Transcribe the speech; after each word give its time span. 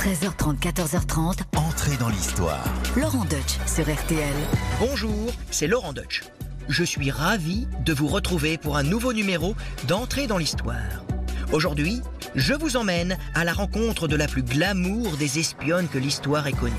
13h30, 0.00 0.58
14h30. 0.58 1.40
Entrez 1.56 1.94
dans 1.98 2.08
l'histoire. 2.08 2.64
Laurent 2.96 3.26
Deutsch 3.26 3.58
sur 3.66 3.84
RTL. 3.84 4.32
Bonjour, 4.78 5.30
c'est 5.50 5.66
Laurent 5.66 5.92
Deutsch. 5.92 6.22
Je 6.70 6.82
suis 6.84 7.10
ravi 7.10 7.68
de 7.84 7.92
vous 7.92 8.06
retrouver 8.06 8.56
pour 8.56 8.78
un 8.78 8.82
nouveau 8.82 9.12
numéro 9.12 9.54
d'Entrée 9.88 10.26
dans 10.26 10.38
l'histoire. 10.38 11.04
Aujourd'hui, 11.52 12.00
je 12.34 12.54
vous 12.54 12.78
emmène 12.78 13.18
à 13.34 13.44
la 13.44 13.52
rencontre 13.52 14.08
de 14.08 14.16
la 14.16 14.26
plus 14.26 14.42
glamour 14.42 15.18
des 15.18 15.38
espionnes 15.38 15.88
que 15.88 15.98
l'histoire 15.98 16.46
ait 16.46 16.52
connue. 16.52 16.72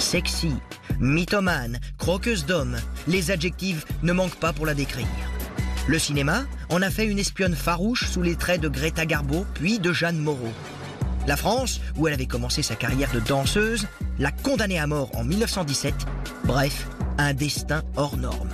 Sexy, 0.00 0.54
mythomane, 0.98 1.78
croqueuse 1.98 2.46
d'hommes, 2.46 2.78
les 3.06 3.30
adjectifs 3.30 3.86
ne 4.02 4.12
manquent 4.12 4.40
pas 4.40 4.52
pour 4.52 4.66
la 4.66 4.74
décrire. 4.74 5.06
Le 5.86 6.00
cinéma 6.00 6.42
en 6.68 6.82
a 6.82 6.90
fait 6.90 7.06
une 7.06 7.20
espionne 7.20 7.54
farouche 7.54 8.08
sous 8.08 8.22
les 8.22 8.34
traits 8.34 8.60
de 8.60 8.68
Greta 8.68 9.06
Garbo 9.06 9.46
puis 9.54 9.78
de 9.78 9.92
Jeanne 9.92 10.18
Moreau. 10.18 10.52
La 11.26 11.36
France, 11.36 11.80
où 11.96 12.08
elle 12.08 12.14
avait 12.14 12.26
commencé 12.26 12.62
sa 12.62 12.76
carrière 12.76 13.10
de 13.12 13.20
danseuse, 13.20 13.86
l'a 14.18 14.32
condamnée 14.32 14.78
à 14.78 14.86
mort 14.86 15.10
en 15.14 15.24
1917. 15.24 15.94
Bref, 16.44 16.86
un 17.18 17.34
destin 17.34 17.82
hors 17.96 18.16
norme. 18.16 18.50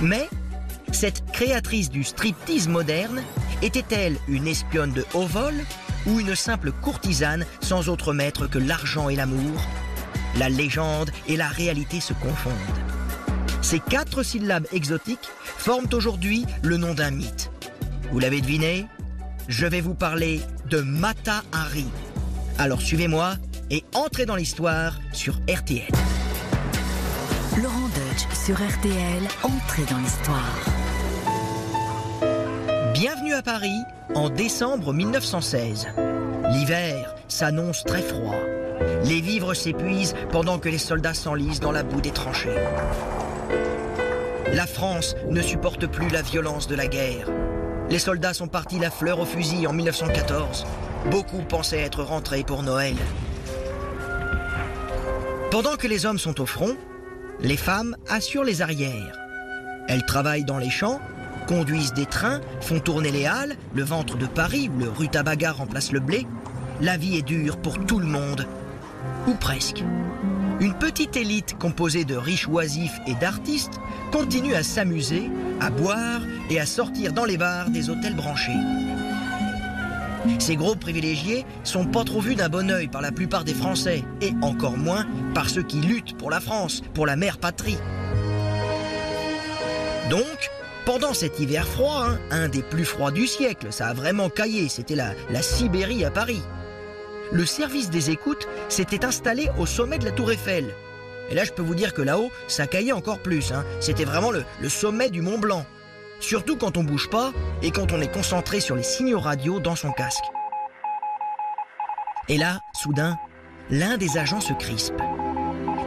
Mais 0.00 0.28
cette 0.92 1.24
créatrice 1.32 1.90
du 1.90 2.04
striptease 2.04 2.68
moderne 2.68 3.22
était-elle 3.62 4.16
une 4.28 4.46
espionne 4.46 4.92
de 4.92 5.04
haut 5.14 5.26
vol 5.26 5.54
ou 6.06 6.20
une 6.20 6.34
simple 6.34 6.72
courtisane 6.72 7.44
sans 7.60 7.88
autre 7.88 8.12
maître 8.12 8.46
que 8.46 8.58
l'argent 8.58 9.08
et 9.08 9.16
l'amour? 9.16 9.62
La 10.38 10.48
légende 10.48 11.10
et 11.28 11.36
la 11.36 11.48
réalité 11.48 12.00
se 12.00 12.12
confondent. 12.12 12.54
Ces 13.62 13.80
quatre 13.80 14.22
syllabes 14.22 14.66
exotiques 14.72 15.28
forment 15.42 15.88
aujourd'hui 15.92 16.46
le 16.62 16.76
nom 16.76 16.94
d'un 16.94 17.10
mythe. 17.10 17.50
Vous 18.10 18.18
l'avez 18.18 18.40
deviné 18.40 18.86
Je 19.48 19.66
vais 19.66 19.80
vous 19.80 19.94
parler 19.94 20.40
de 20.68 20.80
Mata 20.80 21.42
Hari. 21.52 21.86
Alors 22.58 22.80
suivez-moi 22.80 23.34
et 23.70 23.84
entrez 23.94 24.26
dans 24.26 24.36
l'histoire 24.36 24.98
sur 25.12 25.34
RTL. 25.48 25.88
Laurent 27.60 27.88
Deutsch 27.88 28.26
sur 28.34 28.56
RTL. 28.56 29.22
Entrée 29.42 29.84
dans 29.90 29.98
l'histoire. 29.98 30.58
Bienvenue 32.94 33.34
à 33.34 33.42
Paris 33.42 33.80
en 34.14 34.28
décembre 34.30 34.92
1916. 34.92 35.88
L'hiver 36.50 37.14
s'annonce 37.28 37.84
très 37.84 38.02
froid. 38.02 38.36
Les 39.04 39.20
vivres 39.20 39.54
s'épuisent 39.54 40.14
pendant 40.30 40.58
que 40.58 40.68
les 40.68 40.78
soldats 40.78 41.14
s'enlisent 41.14 41.60
dans 41.60 41.72
la 41.72 41.82
boue 41.82 42.00
des 42.00 42.12
tranchées. 42.12 42.56
La 44.52 44.66
France 44.66 45.14
ne 45.28 45.40
supporte 45.40 45.86
plus 45.86 46.08
la 46.08 46.22
violence 46.22 46.66
de 46.66 46.74
la 46.74 46.88
guerre. 46.88 47.28
Les 47.90 47.98
soldats 47.98 48.34
sont 48.34 48.46
partis 48.46 48.78
la 48.78 48.88
fleur 48.88 49.18
au 49.18 49.24
fusil 49.24 49.66
en 49.66 49.72
1914. 49.72 50.64
Beaucoup 51.10 51.42
pensaient 51.42 51.80
être 51.80 52.04
rentrés 52.04 52.44
pour 52.44 52.62
Noël. 52.62 52.94
Pendant 55.50 55.74
que 55.74 55.88
les 55.88 56.06
hommes 56.06 56.20
sont 56.20 56.40
au 56.40 56.46
front, 56.46 56.76
les 57.40 57.56
femmes 57.56 57.96
assurent 58.08 58.44
les 58.44 58.62
arrières. 58.62 59.18
Elles 59.88 60.06
travaillent 60.06 60.44
dans 60.44 60.58
les 60.58 60.70
champs, 60.70 61.00
conduisent 61.48 61.92
des 61.92 62.06
trains, 62.06 62.40
font 62.60 62.78
tourner 62.78 63.10
les 63.10 63.26
halles, 63.26 63.56
le 63.74 63.82
ventre 63.82 64.16
de 64.16 64.26
Paris 64.26 64.70
où 64.72 64.78
le 64.78 64.88
rutabaga 64.88 65.50
remplace 65.50 65.90
le 65.90 65.98
blé. 65.98 66.28
La 66.80 66.96
vie 66.96 67.18
est 67.18 67.22
dure 67.22 67.56
pour 67.56 67.84
tout 67.86 67.98
le 67.98 68.06
monde. 68.06 68.46
Ou 69.26 69.34
presque. 69.34 69.82
Une 70.60 70.74
petite 70.74 71.16
élite 71.16 71.56
composée 71.58 72.04
de 72.04 72.14
riches 72.14 72.46
oisifs 72.46 73.00
et 73.06 73.14
d'artistes 73.14 73.80
continue 74.12 74.54
à 74.54 74.62
s'amuser, 74.62 75.30
à 75.58 75.70
boire 75.70 76.20
et 76.50 76.60
à 76.60 76.66
sortir 76.66 77.14
dans 77.14 77.24
les 77.24 77.38
bars 77.38 77.70
des 77.70 77.88
hôtels 77.88 78.14
branchés. 78.14 78.58
Ces 80.38 80.56
gros 80.56 80.74
privilégiés 80.74 81.46
sont 81.64 81.86
pas 81.86 82.04
trop 82.04 82.20
vus 82.20 82.34
d'un 82.34 82.50
bon 82.50 82.70
œil 82.70 82.88
par 82.88 83.00
la 83.00 83.10
plupart 83.10 83.44
des 83.44 83.54
Français, 83.54 84.04
et 84.20 84.34
encore 84.42 84.76
moins 84.76 85.06
par 85.34 85.48
ceux 85.48 85.62
qui 85.62 85.80
luttent 85.80 86.18
pour 86.18 86.30
la 86.30 86.40
France, 86.40 86.82
pour 86.92 87.06
la 87.06 87.16
mère 87.16 87.38
patrie. 87.38 87.78
Donc, 90.10 90.50
pendant 90.84 91.14
cet 91.14 91.40
hiver 91.40 91.66
froid, 91.66 92.04
hein, 92.06 92.18
un 92.30 92.48
des 92.48 92.62
plus 92.62 92.84
froids 92.84 93.12
du 93.12 93.26
siècle, 93.26 93.68
ça 93.70 93.88
a 93.88 93.94
vraiment 93.94 94.28
caillé, 94.28 94.68
c'était 94.68 94.96
la, 94.96 95.14
la 95.30 95.40
Sibérie 95.40 96.04
à 96.04 96.10
Paris. 96.10 96.42
Le 97.32 97.46
service 97.46 97.90
des 97.90 98.10
écoutes 98.10 98.48
s'était 98.68 99.04
installé 99.04 99.48
au 99.58 99.66
sommet 99.66 99.98
de 99.98 100.04
la 100.04 100.10
tour 100.10 100.32
Eiffel. 100.32 100.74
Et 101.30 101.34
là, 101.34 101.44
je 101.44 101.52
peux 101.52 101.62
vous 101.62 101.76
dire 101.76 101.94
que 101.94 102.02
là-haut, 102.02 102.30
ça 102.48 102.66
caillait 102.66 102.92
encore 102.92 103.20
plus. 103.20 103.52
hein. 103.52 103.64
C'était 103.78 104.04
vraiment 104.04 104.32
le, 104.32 104.44
sommet 104.68 105.10
du 105.10 105.22
Mont 105.22 105.38
Blanc. 105.38 105.64
Surtout 106.18 106.56
quand 106.56 106.76
on 106.76 106.82
bouge 106.82 107.08
pas 107.08 107.32
et 107.62 107.70
quand 107.70 107.92
on 107.92 108.00
est 108.00 108.12
concentré 108.12 108.58
sur 108.60 108.74
les 108.74 108.82
signaux 108.82 109.20
radio 109.20 109.60
dans 109.60 109.76
son 109.76 109.92
casque. 109.92 110.24
Et 112.28 112.36
là, 112.36 112.58
soudain, 112.74 113.16
l'un 113.70 113.96
des 113.96 114.18
agents 114.18 114.40
se 114.40 114.52
crispe. 114.52 115.00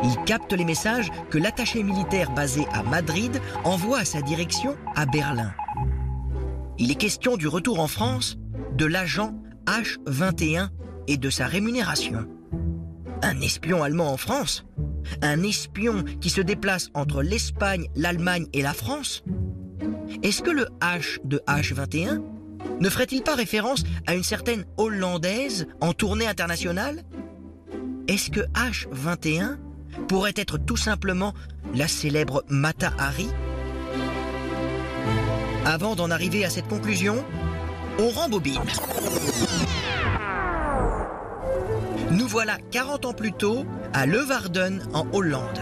Il 0.04 0.24
capte 0.26 0.54
les 0.54 0.66
messages 0.66 1.12
que 1.30 1.38
l'attaché 1.38 1.84
militaire 1.84 2.32
basé 2.32 2.66
à 2.74 2.84
Madrid 2.84 3.40
envoie 3.64 4.00
à 4.00 4.06
sa 4.06 4.22
direction 4.22 4.76
à 4.96 5.06
Berlin. 5.06 5.54
Il 6.78 6.90
est 6.90 6.96
question 6.96 7.38
du 7.38 7.48
retour 7.48 7.80
en 7.80 7.88
France 7.88 8.38
de 8.74 8.86
l'agent 8.86 9.36
H21 9.66 10.70
et 11.08 11.18
de 11.18 11.30
sa 11.30 11.48
rémunération. 11.48 12.28
Un 13.22 13.40
espion 13.42 13.84
allemand 13.84 14.12
en 14.12 14.18
France 14.18 14.66
Un 15.22 15.44
espion 15.44 16.04
qui 16.20 16.30
se 16.30 16.42
déplace 16.42 16.90
entre 16.94 17.24
l'Espagne, 17.24 17.88
l'Allemagne 17.96 18.48
et 18.54 18.62
la 18.62 18.74
France 18.74 19.24
Est-ce 20.24 20.42
que 20.42 20.52
le 20.52 20.68
H 20.82 21.20
de 21.24 21.42
H21 21.48 22.22
ne 22.80 22.90
ferait-il 22.90 23.24
pas 23.24 23.36
référence 23.36 23.84
à 24.08 24.16
une 24.16 24.24
certaine 24.24 24.66
Hollandaise 24.78 25.68
en 25.82 25.94
tournée 25.94 26.28
internationale? 26.28 27.04
Est-ce 28.08 28.30
que 28.30 28.42
H21 28.42 29.58
pourrait 30.08 30.34
être 30.36 30.58
tout 30.58 30.78
simplement 30.78 31.34
la 31.74 31.88
célèbre 31.88 32.44
Mata 32.50 32.94
Hari? 32.98 33.28
Avant 35.66 35.96
d'en 35.96 36.12
arriver 36.12 36.44
à 36.44 36.50
cette 36.50 36.68
conclusion, 36.68 37.24
on 38.00 38.10
rembobine. 38.10 38.60
Nous 42.12 42.28
voilà 42.28 42.58
40 42.72 43.06
ans 43.06 43.14
plus 43.14 43.34
tôt 43.34 43.66
à 43.94 44.06
Leeuwarden 44.06 44.82
en 44.94 45.06
Hollande. 45.14 45.60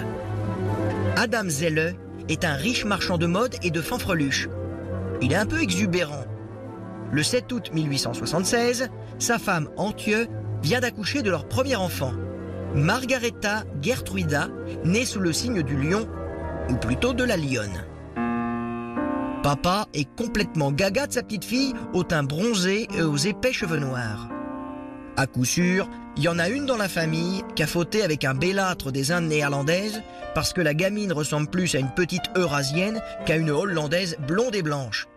Adam 1.16 1.48
Zelle 1.48 1.96
est 2.30 2.46
un 2.46 2.54
riche 2.54 2.86
marchand 2.86 3.18
de 3.18 3.26
mode 3.26 3.56
et 3.64 3.72
de 3.72 3.82
fanfreluches. 3.82 4.50
Il 5.22 5.34
est 5.34 5.38
un 5.38 5.46
peu 5.46 5.62
exubérant. 5.62 6.26
Le 7.12 7.24
7 7.24 7.52
août 7.52 7.72
1876, 7.74 8.90
sa 9.20 9.38
femme 9.38 9.70
Anthieu 9.78 10.28
vient 10.64 10.80
d'accoucher 10.80 11.22
de 11.22 11.30
leur 11.30 11.48
premier 11.48 11.76
enfant, 11.76 12.14
Margaretha 12.74 13.64
Gertruida, 13.82 14.48
née 14.86 15.06
sous 15.06 15.20
le 15.20 15.34
signe 15.34 15.62
du 15.62 15.76
lion, 15.76 16.08
ou 16.70 16.76
plutôt 16.76 17.14
de 17.14 17.24
la 17.24 17.36
lionne. 17.38 17.86
Papa 19.44 19.88
est 19.94 20.08
complètement 20.16 20.72
gaga 20.72 21.08
de 21.08 21.14
sa 21.14 21.24
petite 21.24 21.46
fille 21.46 21.74
au 21.94 22.04
teint 22.04 22.24
bronzé 22.24 22.88
et 22.96 23.02
aux 23.02 23.18
épais 23.18 23.52
cheveux 23.52 23.80
noirs. 23.80 24.30
À 25.18 25.28
coup 25.28 25.46
sûr, 25.46 25.90
il 26.18 26.24
y 26.24 26.28
en 26.28 26.40
a 26.40 26.50
une 26.50 26.66
dans 26.66 26.78
la 26.78 26.88
famille 26.88 27.44
qui 27.56 27.64
a 27.64 27.68
fauté 27.68 28.02
avec 28.02 28.24
un 28.24 28.34
bellâtre 28.34 28.92
des 28.92 29.12
Indes 29.12 29.28
néerlandaises 29.28 30.02
parce 30.34 30.54
que 30.54 30.62
la 30.62 30.74
gamine 30.74 31.12
ressemble 31.12 31.50
plus 31.50 31.76
à 31.76 31.80
une 31.80 31.94
petite 31.94 32.24
eurasienne 32.36 33.02
qu'à 33.26 33.36
une 33.36 33.50
hollandaise 33.50 34.18
blonde 34.28 34.56
et 34.56 34.62
blanche. 34.62 35.08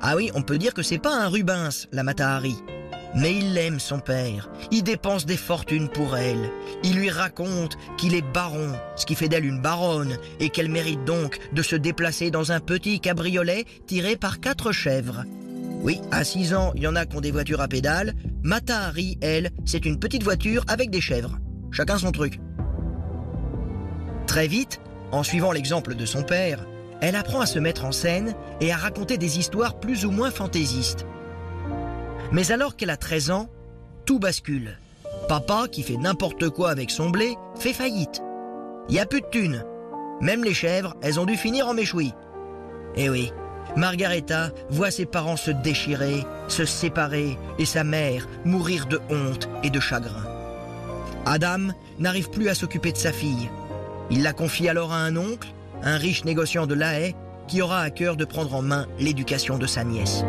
Ah 0.00 0.16
oui, 0.16 0.30
on 0.34 0.42
peut 0.42 0.58
dire 0.58 0.74
que 0.74 0.82
c'est 0.82 0.98
pas 0.98 1.14
un 1.14 1.28
Rubens, 1.28 1.88
la 1.92 2.02
Matahari. 2.02 2.56
Mais 3.14 3.34
il 3.34 3.54
l'aime, 3.54 3.80
son 3.80 3.98
père. 3.98 4.50
Il 4.70 4.82
dépense 4.82 5.24
des 5.24 5.38
fortunes 5.38 5.88
pour 5.88 6.16
elle. 6.16 6.50
Il 6.82 6.96
lui 6.96 7.08
raconte 7.08 7.78
qu'il 7.96 8.14
est 8.14 8.32
baron, 8.34 8.72
ce 8.96 9.06
qui 9.06 9.14
fait 9.14 9.28
d'elle 9.28 9.46
une 9.46 9.62
baronne, 9.62 10.18
et 10.38 10.50
qu'elle 10.50 10.70
mérite 10.70 11.04
donc 11.04 11.38
de 11.52 11.62
se 11.62 11.76
déplacer 11.76 12.30
dans 12.30 12.52
un 12.52 12.60
petit 12.60 13.00
cabriolet 13.00 13.64
tiré 13.86 14.16
par 14.16 14.38
quatre 14.40 14.70
chèvres. 14.70 15.24
Oui, 15.86 16.00
à 16.10 16.24
6 16.24 16.52
ans, 16.52 16.72
il 16.74 16.82
y 16.82 16.88
en 16.88 16.96
a 16.96 17.06
qui 17.06 17.16
ont 17.16 17.20
des 17.20 17.30
voitures 17.30 17.60
à 17.60 17.68
pédales. 17.68 18.14
Matahari, 18.42 19.18
elle, 19.20 19.50
c'est 19.64 19.86
une 19.86 20.00
petite 20.00 20.24
voiture 20.24 20.64
avec 20.66 20.90
des 20.90 21.00
chèvres. 21.00 21.38
Chacun 21.70 21.96
son 21.96 22.10
truc. 22.10 22.40
Très 24.26 24.48
vite, 24.48 24.80
en 25.12 25.22
suivant 25.22 25.52
l'exemple 25.52 25.94
de 25.94 26.04
son 26.04 26.24
père, 26.24 26.66
elle 27.00 27.14
apprend 27.14 27.40
à 27.40 27.46
se 27.46 27.60
mettre 27.60 27.84
en 27.84 27.92
scène 27.92 28.34
et 28.60 28.72
à 28.72 28.76
raconter 28.76 29.16
des 29.16 29.38
histoires 29.38 29.78
plus 29.78 30.04
ou 30.04 30.10
moins 30.10 30.32
fantaisistes. 30.32 31.06
Mais 32.32 32.50
alors 32.50 32.74
qu'elle 32.74 32.90
a 32.90 32.96
13 32.96 33.30
ans, 33.30 33.48
tout 34.06 34.18
bascule. 34.18 34.80
Papa, 35.28 35.66
qui 35.70 35.84
fait 35.84 35.98
n'importe 35.98 36.48
quoi 36.50 36.70
avec 36.70 36.90
son 36.90 37.10
blé, 37.10 37.36
fait 37.60 37.72
faillite. 37.72 38.24
Il 38.88 38.96
y 38.96 38.98
a 38.98 39.06
plus 39.06 39.20
de 39.20 39.26
thunes. 39.30 39.64
Même 40.20 40.42
les 40.42 40.54
chèvres, 40.54 40.96
elles 41.00 41.20
ont 41.20 41.26
dû 41.26 41.36
finir 41.36 41.68
en 41.68 41.74
méchoui. 41.74 42.12
Eh 42.96 43.08
oui, 43.08 43.30
Margaretha 43.74 44.50
voit 44.70 44.90
ses 44.90 45.06
parents 45.06 45.36
se 45.36 45.50
déchirer, 45.50 46.24
se 46.48 46.64
séparer 46.64 47.36
et 47.58 47.64
sa 47.64 47.84
mère 47.84 48.28
mourir 48.44 48.86
de 48.86 49.00
honte 49.10 49.48
et 49.62 49.70
de 49.70 49.80
chagrin. 49.80 50.24
Adam 51.26 51.72
n'arrive 51.98 52.30
plus 52.30 52.48
à 52.48 52.54
s'occuper 52.54 52.92
de 52.92 52.96
sa 52.96 53.12
fille. 53.12 53.50
Il 54.10 54.22
la 54.22 54.32
confie 54.32 54.68
alors 54.68 54.92
à 54.92 54.98
un 54.98 55.16
oncle, 55.16 55.48
un 55.82 55.96
riche 55.96 56.24
négociant 56.24 56.66
de 56.66 56.74
La 56.74 57.00
Haye, 57.00 57.16
qui 57.48 57.62
aura 57.62 57.80
à 57.80 57.90
cœur 57.90 58.16
de 58.16 58.24
prendre 58.24 58.54
en 58.54 58.62
main 58.62 58.86
l'éducation 58.98 59.58
de 59.58 59.66
sa 59.66 59.84
nièce. 59.84 60.24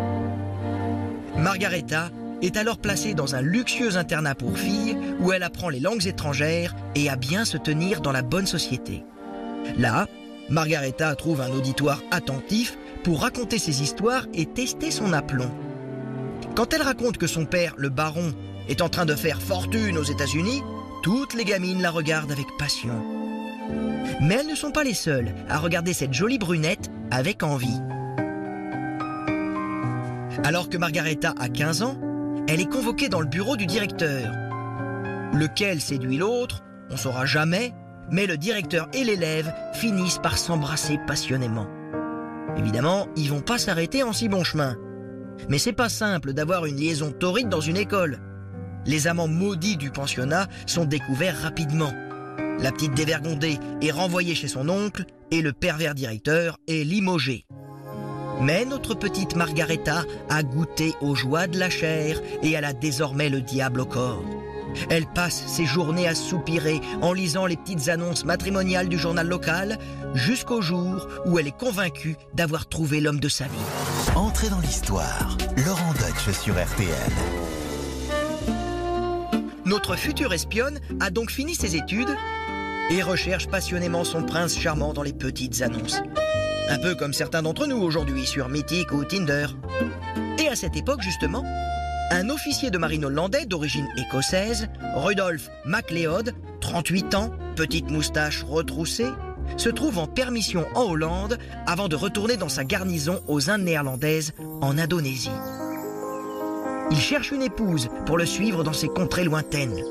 Margaretha 1.38 2.10
est 2.42 2.57
alors 2.57 2.78
placée 2.78 3.13
dans 3.13 3.36
un 3.36 3.42
luxueux 3.42 3.98
internat 3.98 4.36
pour 4.36 4.57
filles 4.57 4.98
où 5.19 5.31
elle 5.31 5.44
apprend 5.44 5.69
les 5.69 5.80
langues 5.80 6.06
étrangères 6.06 6.75
et 6.95 7.10
à 7.10 7.16
bien 7.16 7.45
se 7.45 7.57
tenir 7.57 8.01
dans 8.01 8.12
la 8.12 8.22
bonne 8.22 8.48
société. 8.48 9.04
Là, 9.78 10.07
Margaretha 10.50 11.16
trouve 11.16 11.42
un 11.42 11.50
auditoire 11.50 12.01
attentif 12.12 12.78
pour 13.07 13.21
raconter 13.21 13.57
ses 13.57 13.81
histoires 13.81 14.25
et 14.33 14.45
tester 14.45 14.92
son 14.92 15.13
aplomb. 15.13 15.50
Quand 16.57 16.74
elle 16.74 16.81
raconte 16.81 17.18
que 17.18 17.25
son 17.25 17.45
père, 17.45 17.74
le 17.77 17.88
baron, 17.88 18.33
est 18.68 18.81
en 18.81 18.89
train 18.89 19.06
de 19.06 19.15
faire 19.15 19.42
fortune 19.42 19.98
aux 19.98 20.04
États-Unis, 20.04 20.62
toutes 21.04 21.33
les 21.33 21.45
gamines 21.45 21.81
la 21.81 21.89
regardent 21.89 22.33
avec 22.33 22.48
passion. 22.59 23.01
Mais 24.19 24.36
elles 24.36 24.48
ne 24.48 24.56
sont 24.56 24.71
pas 24.71 24.83
les 24.83 24.94
seules 24.94 25.33
à 25.48 25.57
regarder 25.57 25.94
cette 25.94 26.12
jolie 26.12 26.38
brunette 26.38 26.92
avec 27.09 27.44
envie. 27.44 27.80
Alors 30.44 30.68
que 30.68 30.77
Margaretha 30.77 31.33
a 31.39 31.48
15 31.48 31.83
ans, 31.83 31.98
elle 32.50 32.60
est 32.60 32.69
convoquée 32.69 33.07
dans 33.07 33.21
le 33.21 33.27
bureau 33.27 33.56
du 33.56 33.68
directeur. 33.68 34.33
Lequel 35.31 35.80
séduit 35.80 36.18
l'autre, 36.18 36.62
on 36.89 36.95
ne 36.95 37.00
saura 37.00 37.25
jamais, 37.25 37.74
mais 38.12 38.27
le 38.27 38.36
directeur 38.36 38.89
et 38.92 39.06
l'élève 39.06 39.53
finissent 39.75 40.19
par 40.19 40.38
s'embrasser 40.38 41.00
passionnément. 41.07 41.68
Évidemment, 42.57 43.07
ils 43.15 43.30
vont 43.30 43.42
pas 43.42 43.57
s'arrêter 43.57 44.04
en 44.04 44.13
si 44.13 44.30
bon 44.30 44.44
chemin. 44.44 44.75
Mais 45.50 45.59
c'est 45.59 45.74
pas 45.74 45.89
simple 45.89 46.33
d'avoir 46.33 46.65
une 46.65 46.77
liaison 46.77 47.12
torride 47.12 47.50
dans 47.50 47.62
une 47.62 47.77
école. 47.77 48.19
Les 48.86 49.07
amants 49.07 49.27
maudits 49.27 49.77
du 49.77 49.92
pensionnat 49.92 50.48
sont 50.65 50.86
découverts 50.86 51.42
rapidement. 51.42 51.92
La 52.59 52.71
petite 52.71 52.94
dévergondée 52.94 53.59
est 53.81 53.92
renvoyée 53.92 54.33
chez 54.33 54.48
son 54.48 54.69
oncle 54.69 55.06
et 55.30 55.42
le 55.42 55.54
pervers 55.54 55.94
directeur 55.94 56.57
est 56.68 56.83
limogé. 56.83 57.45
Mais 58.42 58.65
notre 58.65 58.95
petite 58.95 59.36
Margaretha 59.36 60.03
a 60.30 60.44
goûté 60.44 60.94
aux 61.01 61.15
joies 61.15 61.48
de 61.48 61.60
la 61.60 61.69
chair 61.69 62.21
et 62.42 62.51
elle 62.51 62.65
a 62.65 62.74
désormais 62.74 63.30
le 63.30 63.42
diable 63.42 63.81
au 63.81 63.86
corps. 63.86 64.24
Elle 64.89 65.06
passe 65.06 65.44
ses 65.47 65.65
journées 65.65 66.07
à 66.07 66.15
soupirer 66.15 66.81
en 67.01 67.13
lisant 67.13 67.45
les 67.45 67.57
petites 67.57 67.89
annonces 67.89 68.25
matrimoniales 68.25 68.89
du 68.89 68.97
journal 68.97 69.27
local 69.27 69.77
jusqu'au 70.13 70.62
jour 70.62 71.07
où 71.25 71.39
elle 71.39 71.47
est 71.47 71.57
convaincue 71.57 72.15
d'avoir 72.33 72.68
trouvé 72.68 73.00
l'homme 73.00 73.19
de 73.19 73.29
sa 73.29 73.45
vie. 73.45 74.15
Entrez 74.15 74.50
dans 74.50 74.59
l'histoire. 74.59 75.38
Laurent 75.65 75.94
Deutsch 75.94 76.38
sur 76.38 76.53
RTL. 76.53 77.12
Notre 79.65 79.97
future 79.97 80.33
espionne 80.33 80.79
a 81.01 81.09
donc 81.09 81.29
fini 81.29 81.53
ses 81.53 81.75
études 81.75 82.15
et 82.89 83.01
recherche 83.01 83.47
passionnément 83.47 84.06
son 84.06 84.24
prince 84.24 84.57
charmant 84.57 84.94
dans 84.94 85.03
les 85.03 85.12
petites 85.12 85.62
annonces. 85.62 86.01
Un 86.69 86.79
peu 86.79 86.95
comme 86.95 87.13
certains 87.13 87.41
d'entre 87.41 87.68
nous 87.68 87.77
aujourd'hui 87.77 88.25
sur 88.25 88.47
Mythic 88.47 88.91
ou 88.91 89.03
Tinder. 89.03 89.47
Et 90.39 90.47
à 90.47 90.56
cette 90.56 90.77
époque 90.77 91.01
justement, 91.01 91.44
un 92.12 92.30
officier 92.30 92.71
de 92.71 92.77
marine 92.77 93.06
hollandais 93.06 93.45
d'origine 93.45 93.88
écossaise, 93.98 94.68
Rudolf 94.95 95.50
MacLeod, 95.65 96.33
38 96.62 97.15
ans, 97.15 97.31
petite 97.56 97.89
moustache 97.89 98.44
retroussée, 98.44 99.09
se 99.57 99.69
trouve 99.69 99.98
en 99.98 100.07
permission 100.07 100.65
en 100.75 100.83
Hollande 100.83 101.38
avant 101.65 101.88
de 101.88 101.95
retourner 101.95 102.38
dans 102.38 102.50
sa 102.50 102.63
garnison 102.63 103.21
aux 103.27 103.50
Indes 103.50 103.63
néerlandaises 103.63 104.33
en 104.62 104.77
Indonésie. 104.77 105.31
Il 106.92 106.98
cherche 106.98 107.31
une 107.31 107.42
épouse 107.42 107.89
pour 108.06 108.18
le 108.18 108.25
suivre 108.25 108.63
dans 108.63 108.74
ses 108.74 108.88
contrées 108.88 109.25
lointaines. 109.25 109.83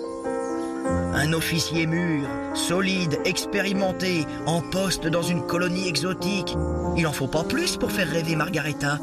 Un 1.14 1.32
officier 1.32 1.86
mûr, 1.86 2.26
solide, 2.54 3.19
expérimenté, 3.24 4.24
en 4.46 4.60
poste 4.60 5.06
dans 5.06 5.22
une 5.22 5.42
colonie 5.46 5.88
exotique. 5.88 6.56
Il 6.96 7.06
en 7.06 7.12
faut 7.12 7.26
pas 7.26 7.44
plus 7.44 7.76
pour 7.76 7.90
faire 7.90 8.08
rêver 8.08 8.36
Margaretha. 8.36 8.98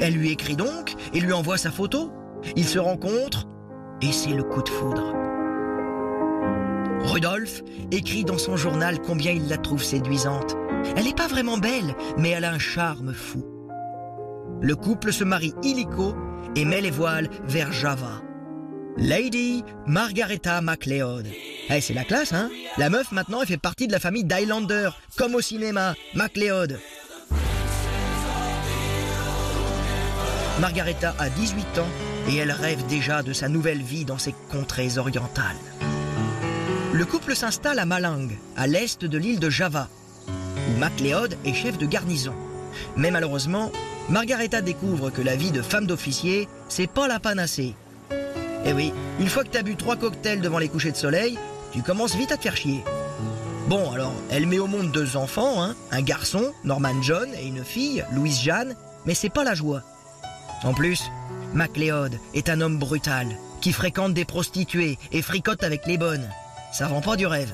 Elle 0.00 0.14
lui 0.14 0.30
écrit 0.30 0.56
donc 0.56 0.94
et 1.14 1.20
lui 1.20 1.32
envoie 1.32 1.58
sa 1.58 1.70
photo. 1.70 2.10
Ils 2.56 2.68
se 2.68 2.78
rencontrent 2.78 3.46
et 4.00 4.12
c'est 4.12 4.32
le 4.32 4.42
coup 4.42 4.62
de 4.62 4.68
foudre. 4.68 5.14
Rudolf 7.04 7.62
écrit 7.90 8.24
dans 8.24 8.38
son 8.38 8.56
journal 8.56 9.00
combien 9.00 9.32
il 9.32 9.48
la 9.48 9.58
trouve 9.58 9.82
séduisante. 9.82 10.56
Elle 10.96 11.04
n'est 11.04 11.14
pas 11.14 11.26
vraiment 11.26 11.58
belle, 11.58 11.94
mais 12.16 12.30
elle 12.30 12.44
a 12.44 12.52
un 12.52 12.58
charme 12.58 13.12
fou. 13.12 13.44
Le 14.60 14.76
couple 14.76 15.12
se 15.12 15.24
marie 15.24 15.54
illico 15.62 16.14
et 16.54 16.64
met 16.64 16.80
les 16.80 16.90
voiles 16.90 17.28
vers 17.44 17.72
Java. 17.72 18.22
Lady 18.96 19.64
Margaretha 19.86 20.60
MacLeod. 20.60 21.26
Eh, 21.70 21.80
c'est 21.80 21.94
la 21.94 22.04
classe, 22.04 22.32
hein? 22.32 22.50
La 22.76 22.90
meuf, 22.90 23.10
maintenant, 23.10 23.40
elle 23.40 23.48
fait 23.48 23.56
partie 23.56 23.86
de 23.86 23.92
la 23.92 23.98
famille 23.98 24.24
d'Highlander, 24.24 24.90
comme 25.16 25.34
au 25.34 25.40
cinéma, 25.40 25.94
MacLeod. 26.14 26.78
Margaretha 30.60 31.14
a 31.18 31.30
18 31.30 31.78
ans 31.78 31.88
et 32.28 32.36
elle 32.36 32.52
rêve 32.52 32.86
déjà 32.86 33.22
de 33.22 33.32
sa 33.32 33.48
nouvelle 33.48 33.82
vie 33.82 34.04
dans 34.04 34.18
ces 34.18 34.34
contrées 34.50 34.98
orientales. 34.98 35.56
Le 36.92 37.04
couple 37.04 37.34
s'installe 37.34 37.78
à 37.78 37.86
Malang, 37.86 38.28
à 38.56 38.66
l'est 38.66 39.04
de 39.04 39.18
l'île 39.18 39.40
de 39.40 39.50
Java, 39.50 39.88
où 40.28 40.78
MacLeod 40.78 41.36
est 41.44 41.54
chef 41.54 41.78
de 41.78 41.86
garnison. 41.86 42.34
Mais 42.96 43.10
malheureusement, 43.10 43.72
Margaretha 44.08 44.60
découvre 44.60 45.10
que 45.10 45.22
la 45.22 45.36
vie 45.36 45.52
de 45.52 45.62
femme 45.62 45.86
d'officier, 45.86 46.48
c'est 46.68 46.90
pas 46.90 47.08
la 47.08 47.18
panacée. 47.18 47.74
Eh 48.64 48.72
oui, 48.72 48.92
une 49.18 49.28
fois 49.28 49.44
que 49.44 49.48
t'as 49.48 49.62
bu 49.62 49.76
trois 49.76 49.96
cocktails 49.96 50.40
devant 50.40 50.58
les 50.58 50.68
couchers 50.68 50.92
de 50.92 50.96
soleil, 50.96 51.38
tu 51.72 51.82
commences 51.82 52.14
vite 52.14 52.32
à 52.32 52.36
te 52.36 52.42
faire 52.42 52.56
chier. 52.56 52.84
Bon, 53.68 53.90
alors, 53.92 54.12
elle 54.30 54.46
met 54.46 54.58
au 54.58 54.66
monde 54.66 54.92
deux 54.92 55.16
enfants, 55.16 55.62
hein, 55.62 55.74
un 55.90 56.02
garçon, 56.02 56.52
Norman 56.64 57.00
John, 57.00 57.28
et 57.40 57.46
une 57.46 57.64
fille, 57.64 58.04
Louise 58.12 58.40
Jeanne, 58.40 58.76
mais 59.06 59.14
c'est 59.14 59.30
pas 59.30 59.44
la 59.44 59.54
joie. 59.54 59.82
En 60.64 60.74
plus, 60.74 61.10
MacLeod 61.54 62.18
est 62.34 62.48
un 62.48 62.60
homme 62.60 62.78
brutal, 62.78 63.26
qui 63.60 63.72
fréquente 63.72 64.14
des 64.14 64.24
prostituées 64.24 64.98
et 65.12 65.22
fricote 65.22 65.62
avec 65.62 65.86
les 65.86 65.98
bonnes. 65.98 66.28
Ça 66.72 66.88
vend 66.88 67.00
pas 67.00 67.16
du 67.16 67.26
rêve. 67.26 67.52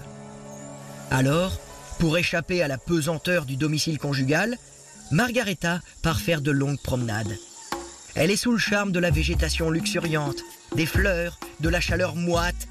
Alors, 1.10 1.58
pour 1.98 2.16
échapper 2.16 2.62
à 2.62 2.68
la 2.68 2.78
pesanteur 2.78 3.44
du 3.44 3.56
domicile 3.56 3.98
conjugal, 3.98 4.56
Margaretha 5.10 5.80
part 6.02 6.20
faire 6.20 6.40
de 6.40 6.50
longues 6.52 6.80
promenades. 6.80 7.36
Elle 8.14 8.30
est 8.30 8.36
sous 8.36 8.52
le 8.52 8.58
charme 8.58 8.92
de 8.92 9.00
la 9.00 9.10
végétation 9.10 9.70
luxuriante, 9.70 10.42
des 10.76 10.86
fleurs, 10.86 11.38
de 11.60 11.68
la 11.68 11.80
chaleur 11.80 12.14
moite. 12.14 12.68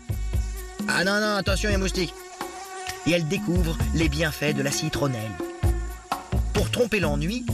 Ah 0.87 1.03
non, 1.03 1.19
non, 1.19 1.35
attention 1.35 1.69
les 1.69 1.77
moustiques. 1.77 2.13
Et 3.05 3.11
elle 3.11 3.27
découvre 3.27 3.77
les 3.95 4.09
bienfaits 4.09 4.55
de 4.55 4.61
la 4.61 4.71
citronnelle. 4.71 5.31
Pour 6.53 6.71
tromper 6.71 6.99
l'ennui, 6.99 7.45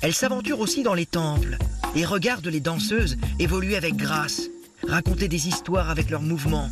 elle 0.00 0.14
s'aventure 0.14 0.60
aussi 0.60 0.82
dans 0.82 0.94
les 0.94 1.06
temples 1.06 1.58
et 1.94 2.04
regarde 2.04 2.46
les 2.46 2.60
danseuses 2.60 3.16
évoluer 3.38 3.76
avec 3.76 3.96
grâce, 3.96 4.42
raconter 4.86 5.28
des 5.28 5.48
histoires 5.48 5.90
avec 5.90 6.10
leurs 6.10 6.22
mouvements. 6.22 6.70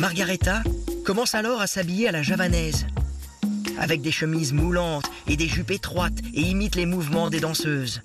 Margaretha 0.00 0.62
commence 1.04 1.34
alors 1.34 1.60
à 1.60 1.66
s'habiller 1.66 2.08
à 2.08 2.12
la 2.12 2.22
javanaise, 2.22 2.86
avec 3.78 4.02
des 4.02 4.12
chemises 4.12 4.52
moulantes 4.52 5.10
et 5.26 5.36
des 5.36 5.48
jupes 5.48 5.70
étroites 5.70 6.18
et 6.34 6.42
imite 6.42 6.74
les 6.74 6.86
mouvements 6.86 7.30
des 7.30 7.40
danseuses. 7.40 8.02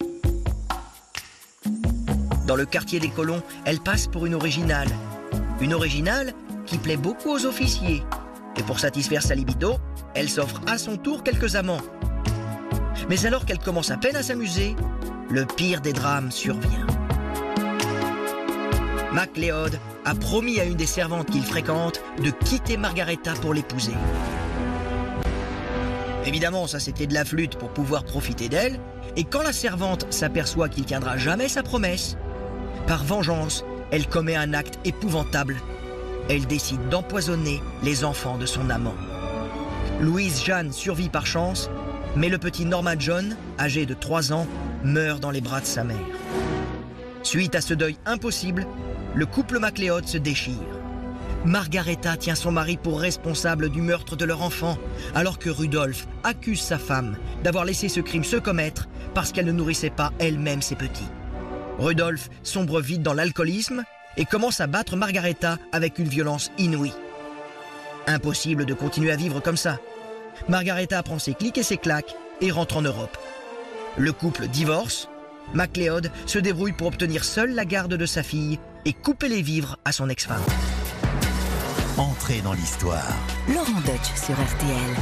Dans 2.46 2.56
le 2.56 2.66
quartier 2.66 3.00
des 3.00 3.10
colons, 3.10 3.44
elle 3.66 3.80
passe 3.80 4.08
pour 4.08 4.26
une 4.26 4.34
originale. 4.34 4.88
Une 5.60 5.74
originale 5.74 6.34
qui 6.66 6.78
plaît 6.78 6.98
beaucoup 6.98 7.30
aux 7.30 7.46
officiers. 7.46 8.04
Et 8.56 8.64
pour 8.64 8.80
satisfaire 8.80 9.22
sa 9.22 9.36
libido, 9.36 9.76
elle 10.16 10.30
s'offre 10.30 10.62
à 10.66 10.78
son 10.78 10.98
tour 10.98 11.24
quelques 11.24 11.56
amants. 11.56 11.82
Mais 13.10 13.26
alors 13.26 13.46
qu'elle 13.46 13.60
commence 13.60 13.92
à 13.92 13.98
peine 13.98 14.16
à 14.16 14.24
s'amuser, 14.24 14.76
le 15.30 15.46
pire 15.46 15.82
des 15.82 15.94
drames 15.94 16.32
survient. 16.32 16.88
MacLeod 19.12 19.80
a 20.06 20.16
promis 20.16 20.60
à 20.60 20.64
une 20.64 20.76
des 20.76 20.86
servantes 20.86 21.30
qu'il 21.30 21.44
fréquente 21.44 22.02
de 22.24 22.30
quitter 22.30 22.78
Margaretha 22.78 23.34
pour 23.42 23.54
l'épouser. 23.54 23.96
Évidemment, 26.26 26.68
ça 26.68 26.80
c'était 26.80 27.08
de 27.08 27.14
la 27.14 27.26
flûte 27.26 27.58
pour 27.58 27.70
pouvoir 27.70 28.04
profiter 28.04 28.50
d'elle, 28.50 28.80
et 29.16 29.24
quand 29.24 29.42
la 29.42 29.54
servante 29.54 30.06
s'aperçoit 30.14 30.70
qu'il 30.70 30.86
tiendra 30.86 31.18
jamais 31.18 31.48
sa 31.48 31.64
promesse, 31.64 32.18
par 32.86 33.04
vengeance, 33.04 33.66
elle 33.92 34.08
commet 34.08 34.36
un 34.36 34.54
acte 34.54 34.80
épouvantable. 34.86 35.58
Elle 36.30 36.46
décide 36.46 36.90
d'empoisonner 36.90 37.62
les 37.84 38.04
enfants 38.04 38.38
de 38.38 38.46
son 38.46 38.70
amant. 38.70 38.96
Louise 40.00 40.44
Jeanne 40.44 40.72
survit 40.72 41.10
par 41.10 41.26
chance, 41.26 41.70
mais 42.16 42.30
le 42.30 42.38
petit 42.38 42.66
Norma 42.66 42.98
John, 42.98 43.36
âgé 43.60 43.86
de 43.86 43.94
3 43.94 44.34
ans, 44.34 44.48
meurt 44.84 45.20
dans 45.20 45.32
les 45.32 45.42
bras 45.42 45.62
de 45.62 45.66
sa 45.66 45.84
mère. 45.84 45.98
Suite 47.24 47.56
à 47.56 47.62
ce 47.62 47.74
deuil 47.74 47.98
impossible, 48.06 48.66
le 49.16 49.26
couple 49.26 49.60
MacLeod 49.60 50.08
se 50.08 50.18
déchire. 50.18 50.56
Margaretha 51.46 52.18
tient 52.18 52.36
son 52.36 52.52
mari 52.52 52.78
pour 52.78 53.00
responsable 53.00 53.70
du 53.70 53.82
meurtre 53.82 54.16
de 54.16 54.26
leur 54.26 54.42
enfant, 54.42 54.78
alors 55.16 55.40
que 55.40 55.50
Rudolf 55.50 56.08
accuse 56.24 56.62
sa 56.62 56.78
femme 56.78 57.18
d'avoir 57.44 57.66
laissé 57.66 57.90
ce 57.90 58.00
crime 58.00 58.24
se 58.24 58.38
commettre 58.38 58.88
parce 59.14 59.32
qu'elle 59.32 59.46
ne 59.46 59.52
nourrissait 59.52 59.90
pas 59.90 60.12
elle-même 60.20 60.62
ses 60.62 60.76
petits. 60.76 61.08
Rudolf 61.80 62.30
sombre 62.44 62.82
vite 62.82 63.04
dans 63.04 63.14
l'alcoolisme 63.14 63.84
et 64.18 64.26
commence 64.26 64.62
à 64.62 64.68
battre 64.68 64.96
Margaretha 64.96 65.58
avec 65.72 66.00
une 66.00 66.08
violence 66.08 66.52
inouïe. 66.58 66.94
Impossible 68.08 68.66
de 68.66 68.74
continuer 68.74 69.12
à 69.12 69.16
vivre 69.16 69.40
comme 69.42 69.58
ça. 69.58 69.78
Margaretha 70.50 71.02
prend 71.04 71.20
ses 71.20 71.34
clics 71.34 71.58
et 71.58 71.64
ses 71.64 71.78
claques 71.78 72.16
et 72.42 72.52
rentre 72.52 72.78
en 72.78 72.82
Europe. 72.82 73.18
Le 73.98 74.12
couple 74.12 74.48
divorce 74.48 75.10
MacLeod 75.56 76.12
se 76.28 76.38
débrouille 76.38 76.74
pour 76.74 76.88
obtenir 76.88 77.24
seule 77.24 77.56
la 77.56 77.66
garde 77.66 77.96
de 77.96 78.06
sa 78.06 78.22
fille 78.22 78.60
et 78.86 78.94
couper 78.94 79.28
les 79.28 79.42
vivres 79.42 79.78
à 79.86 79.92
son 79.92 80.08
ex-femme. 80.10 80.44
Entrez 81.98 82.42
dans 82.42 82.54
l'histoire. 82.54 83.18
Laurent 83.48 83.82
Deutsch 83.82 84.14
sur 84.16 84.36
RTL. 84.36 84.96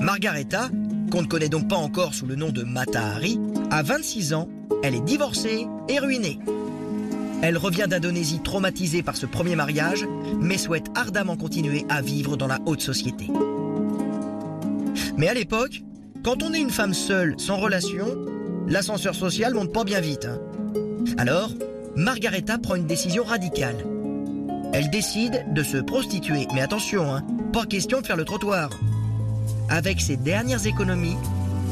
Margaretha, 0.00 0.68
qu'on 1.10 1.22
ne 1.22 1.26
connaît 1.26 1.48
donc 1.48 1.68
pas 1.68 1.76
encore 1.76 2.12
sous 2.12 2.26
le 2.26 2.34
nom 2.34 2.50
de 2.50 2.64
Mata 2.64 3.00
Hari, 3.00 3.40
a 3.70 3.82
26 3.82 4.34
ans, 4.34 4.48
elle 4.82 4.94
est 4.94 5.00
divorcée 5.00 5.66
et 5.88 5.98
ruinée. 5.98 6.38
Elle 7.40 7.56
revient 7.56 7.86
d'Indonésie 7.88 8.40
traumatisée 8.40 9.02
par 9.02 9.16
ce 9.16 9.24
premier 9.24 9.56
mariage, 9.56 10.06
mais 10.38 10.58
souhaite 10.58 10.88
ardemment 10.94 11.36
continuer 11.36 11.86
à 11.88 12.02
vivre 12.02 12.36
dans 12.36 12.46
la 12.46 12.58
haute 12.66 12.82
société. 12.82 13.28
Mais 15.16 15.28
à 15.28 15.34
l'époque, 15.34 15.82
quand 16.22 16.42
on 16.42 16.52
est 16.52 16.60
une 16.60 16.70
femme 16.70 16.94
seule, 16.94 17.34
sans 17.38 17.56
relation, 17.56 18.06
l'ascenseur 18.68 19.14
social 19.14 19.54
monte 19.54 19.72
pas 19.72 19.84
bien 19.84 20.00
vite. 20.00 20.26
hein. 20.26 20.38
Alors, 21.18 21.50
Margaretha 21.96 22.58
prend 22.58 22.76
une 22.76 22.86
décision 22.86 23.24
radicale. 23.24 23.84
Elle 24.72 24.88
décide 24.90 25.44
de 25.52 25.62
se 25.62 25.76
prostituer, 25.76 26.46
mais 26.54 26.62
attention, 26.62 27.12
hein, 27.12 27.22
pas 27.52 27.66
question 27.66 28.00
de 28.00 28.06
faire 28.06 28.16
le 28.16 28.24
trottoir. 28.24 28.70
Avec 29.68 30.00
ses 30.00 30.16
dernières 30.16 30.66
économies, 30.66 31.16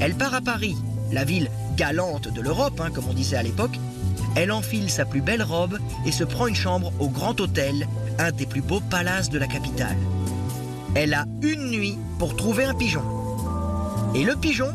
elle 0.01 0.15
part 0.15 0.35
à 0.35 0.41
Paris, 0.41 0.77
la 1.13 1.25
ville 1.25 1.51
galante 1.77 2.33
de 2.33 2.41
l'Europe, 2.41 2.81
hein, 2.81 2.91
comme 2.93 3.09
on 3.09 3.15
disait 3.15 3.37
à 3.37 3.43
l'époque. 3.43 3.79
Elle 4.37 4.53
enfile 4.53 4.91
sa 4.91 5.05
plus 5.05 5.23
belle 5.23 5.43
robe 5.43 5.79
et 6.07 6.13
se 6.13 6.25
prend 6.25 6.47
une 6.47 6.55
chambre 6.55 6.93
au 7.01 7.09
Grand 7.09 7.41
Hôtel, 7.41 7.89
un 8.19 8.31
des 8.33 8.47
plus 8.47 8.61
beaux 8.63 8.81
palaces 8.81 9.31
de 9.31 9.39
la 9.39 9.47
capitale. 9.47 9.97
Elle 10.95 11.15
a 11.15 11.25
une 11.43 11.71
nuit 11.71 11.99
pour 12.19 12.37
trouver 12.37 12.65
un 12.65 12.75
pigeon. 12.75 13.03
Et 14.15 14.25
le 14.25 14.35
pigeon, 14.35 14.73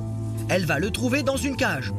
elle 0.48 0.66
va 0.66 0.80
le 0.80 0.92
trouver 0.92 1.22
dans 1.22 1.36
une 1.36 1.58
cage. 1.58 1.92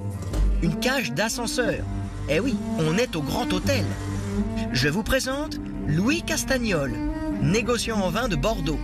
Une 0.63 0.79
cage 0.81 1.13
d'ascenseur. 1.13 1.85
Eh 2.31 2.41
oui, 2.41 2.57
on 2.79 2.97
est 2.97 3.15
au 3.15 3.21
Grand 3.21 3.53
Hôtel. 3.53 3.85
Je 4.73 4.89
vous 4.89 5.03
présente 5.03 5.59
Louis 5.87 6.23
Castagnol, 6.23 6.93
négociant 7.43 8.01
en 8.01 8.09
vin 8.09 8.29
de 8.29 8.37
Bordeaux. 8.37 8.81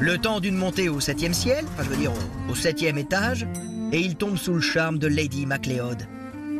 Le 0.00 0.18
temps 0.18 0.40
d'une 0.40 0.56
montée 0.56 0.88
au 0.88 0.98
septième 0.98 1.34
ciel, 1.34 1.64
enfin 1.72 1.84
je 1.84 1.90
veux 1.90 1.96
dire 1.96 2.12
au, 2.50 2.54
septième 2.56 2.98
étage, 2.98 3.46
et 3.92 4.00
il 4.00 4.16
tombe 4.16 4.36
sous 4.36 4.54
le 4.54 4.60
charme 4.60 4.98
de 4.98 5.06
Lady 5.06 5.46
MacLeod. 5.46 6.02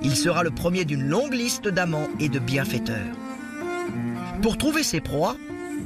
Il 0.03 0.15
sera 0.15 0.45
le 0.45 0.53
premier 0.53 0.85
d'une 0.85 1.09
longue 1.09 1.35
liste 1.35 1.67
d'amants 1.67 2.09
et 2.21 2.29
de 2.29 2.39
bienfaiteurs. 2.39 3.17
Pour 4.41 4.57
trouver 4.57 4.85
ses 4.85 5.01
proies, 5.01 5.37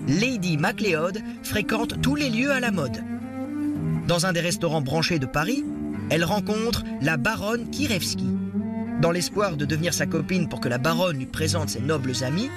Lady 0.07 0.59
MacLeod 0.59 1.23
fréquente 1.43 2.03
tous 2.03 2.17
les 2.17 2.29
lieux 2.29 2.53
à 2.53 2.61
la 2.61 2.71
mode. 2.71 3.03
Dans 4.07 4.27
un 4.27 4.33
des 4.33 4.41
restaurants 4.41 4.81
branchés 4.81 5.19
de 5.19 5.27
Paris, 5.27 5.65
elle 6.11 6.25
rencontre 6.25 6.83
la 7.01 7.17
baronne 7.17 7.71
Kirevski. 7.71 8.27
Dans 9.01 9.13
l'espoir 9.13 9.57
de 9.57 9.65
devenir 9.65 9.95
sa 9.95 10.07
copine 10.07 10.49
pour 10.49 10.61
que 10.61 10.69
la 10.69 10.79
baronne 10.79 11.19
lui 11.19 11.27
présente 11.27 11.71
ses 11.71 11.81
nobles 11.81 12.13
amis, 12.23 12.51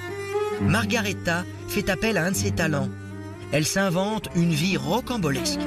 Margaretha 0.60 1.44
fait 1.68 1.88
appel 1.88 2.16
à 2.18 2.24
un 2.24 2.32
de 2.32 2.36
ses 2.36 2.50
talents. 2.50 2.88
Elle 3.52 3.64
s'invente 3.64 4.28
une 4.34 4.52
vie 4.52 4.76
rocambolesque. 4.76 5.60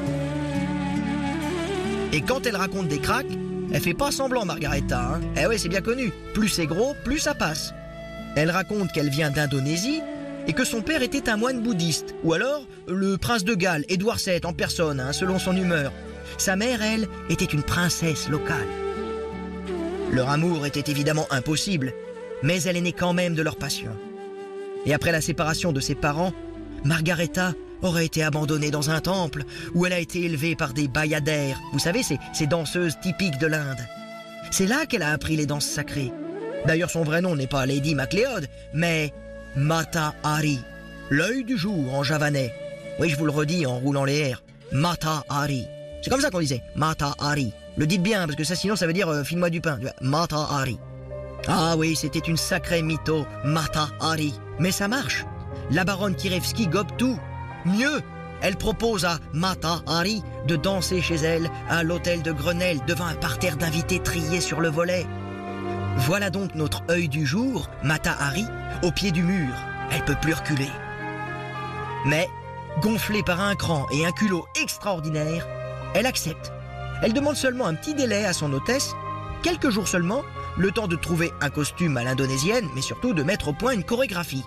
Et 2.14 2.22
quand 2.22 2.46
elle 2.46 2.56
raconte 2.56 2.88
des 2.88 3.00
cracks, 3.00 3.26
elle 3.72 3.82
fait 3.82 3.94
pas 3.94 4.12
semblant, 4.12 4.46
Margaretha. 4.46 5.16
Hein 5.16 5.22
eh 5.42 5.46
ouais, 5.48 5.58
c'est 5.58 5.70
bien 5.70 5.82
connu. 5.82 6.12
Plus 6.34 6.50
c'est 6.50 6.66
gros, 6.66 6.96
plus 7.04 7.20
ça 7.20 7.34
passe. 7.34 7.74
Elle 8.36 8.52
raconte 8.52 8.92
qu'elle 8.92 9.10
vient 9.10 9.32
d'Indonésie 9.32 10.02
et 10.48 10.54
que 10.54 10.64
son 10.64 10.82
père 10.82 11.02
était 11.02 11.30
un 11.30 11.38
moine 11.38 11.62
bouddhiste, 11.62 12.16
ou 12.24 12.34
alors 12.34 12.66
le 12.88 13.18
prince 13.18 13.44
de 13.44 13.54
Galles, 13.54 13.86
Édouard 13.90 14.18
VII 14.18 14.40
en 14.46 14.54
personne, 14.54 15.00
hein, 15.00 15.14
selon 15.14 15.40
son 15.40 15.56
humeur. 15.56 15.92
Sa 16.38 16.56
mère, 16.56 16.82
elle, 16.82 17.08
était 17.30 17.46
une 17.46 17.64
princesse 17.64 18.30
locale. 18.30 18.68
Leur 20.12 20.30
amour 20.30 20.66
était 20.66 20.90
évidemment 20.90 21.28
impossible, 21.32 21.94
mais 22.44 22.62
elle 22.64 22.78
est 22.78 22.82
née 22.82 22.94
quand 22.94 23.14
même 23.14 23.36
de 23.36 23.42
leur 23.42 23.58
passion. 23.58 23.92
Et 24.86 24.94
après 24.94 25.12
la 25.12 25.22
séparation 25.22 25.74
de 25.74 25.82
ses 25.82 25.96
parents, 25.96 26.32
Margaretha 26.86 27.54
aurait 27.82 28.06
été 28.06 28.24
abandonnée 28.24 28.72
dans 28.72 28.90
un 28.90 29.02
temple 29.02 29.44
où 29.74 29.86
elle 29.86 29.94
a 29.94 30.00
été 30.00 30.24
élevée 30.24 30.56
par 30.56 30.74
des 30.74 30.88
bayadères, 30.88 31.60
vous 31.74 31.80
savez, 31.80 32.04
ces, 32.04 32.18
ces 32.34 32.48
danseuses 32.48 33.00
typiques 33.02 33.38
de 33.40 33.48
l'Inde. 33.48 33.86
C'est 34.52 34.66
là 34.66 34.86
qu'elle 34.86 35.04
a 35.04 35.12
appris 35.12 35.36
les 35.36 35.46
danses 35.46 35.66
sacrées. 35.66 36.12
D'ailleurs, 36.66 36.90
son 36.90 37.04
vrai 37.04 37.22
nom 37.22 37.36
n'est 37.36 37.48
pas 37.48 37.66
Lady 37.66 37.96
MacLeod, 37.96 38.48
mais 38.74 39.14
Mata 39.56 40.14
Hari, 40.24 40.60
l'œil 41.10 41.44
du 41.44 41.58
jour 41.58 41.94
en 41.94 42.04
javanais. 42.04 42.54
Oui, 43.00 43.10
je 43.10 43.16
vous 43.16 43.26
le 43.26 43.32
redis 43.32 43.66
en 43.66 43.80
roulant 43.80 44.06
les 44.06 44.18
airs. 44.18 44.44
Mata 44.72 45.24
Hari. 45.30 45.66
C'est 46.02 46.10
comme 46.10 46.22
ça 46.22 46.30
qu'on 46.30 46.40
disait, 46.40 46.62
Mata 46.76 47.16
Hari. 47.20 47.54
Le 47.76 47.88
dites 47.88 48.04
bien, 48.04 48.26
parce 48.26 48.36
que 48.36 48.44
ça 48.44 48.56
sinon 48.56 48.76
ça 48.76 48.88
veut 48.88 48.94
dire 48.94 49.10
euh, 49.10 49.24
file-moi 49.24 49.50
du 49.50 49.62
pain. 49.62 49.80
Mata 50.02 50.48
Hari. 50.52 50.80
Ah 51.48 51.76
oui, 51.78 51.96
c'était 51.96 52.20
une 52.20 52.38
sacrée 52.38 52.82
mytho, 52.82 53.26
Mata 53.44 53.90
Hari. 54.00 54.34
Mais 54.60 54.72
ça 54.72 54.88
marche. 54.88 55.26
La 55.72 55.84
baronne 55.84 56.16
Kirevski 56.16 56.68
gobe 56.68 56.96
tout. 56.98 57.20
Mieux, 57.66 58.02
elle 58.42 58.56
propose 58.56 59.06
à 59.06 59.20
Mata 59.34 59.82
Hari 59.88 60.24
de 60.48 60.56
danser 60.56 61.02
chez 61.02 61.16
elle 61.16 61.50
à 61.70 61.84
l'hôtel 61.84 62.22
de 62.22 62.32
Grenelle 62.32 62.80
devant 62.88 63.06
un 63.06 63.16
parterre 63.16 63.58
d'invités 63.58 64.00
triés 64.00 64.42
sur 64.42 64.62
le 64.62 64.70
volet. 64.70 65.06
Voilà 66.00 66.30
donc 66.30 66.54
notre 66.56 66.84
œil 66.90 67.10
du 67.10 67.26
jour, 67.26 67.70
Mata 67.84 68.16
Hari, 68.18 68.46
au 68.84 68.92
pied 68.92 69.12
du 69.12 69.24
mur. 69.24 69.54
Elle 69.92 70.06
peut 70.06 70.16
plus 70.22 70.34
reculer. 70.34 70.70
Mais, 72.06 72.28
gonflée 72.82 73.24
par 73.24 73.42
un 73.42 73.56
cran 73.56 73.88
et 73.92 74.06
un 74.06 74.12
culot 74.12 74.46
extraordinaire, 74.62 75.48
elle 75.96 76.06
accepte. 76.06 76.54
Elle 77.02 77.14
demande 77.14 77.36
seulement 77.36 77.66
un 77.66 77.74
petit 77.74 77.96
délai 77.96 78.26
à 78.26 78.34
son 78.34 78.54
hôtesse, 78.54 78.94
quelques 79.42 79.72
jours 79.72 79.88
seulement, 79.88 80.22
le 80.58 80.72
temps 80.72 80.88
de 80.88 80.96
trouver 80.96 81.32
un 81.42 81.50
costume 81.50 81.98
à 81.98 82.04
l'indonésienne, 82.04 82.68
mais 82.76 82.82
surtout 82.82 83.14
de 83.14 83.24
mettre 83.24 83.50
au 83.50 83.54
point 83.54 83.74
une 83.74 83.84
chorégraphie. 83.84 84.46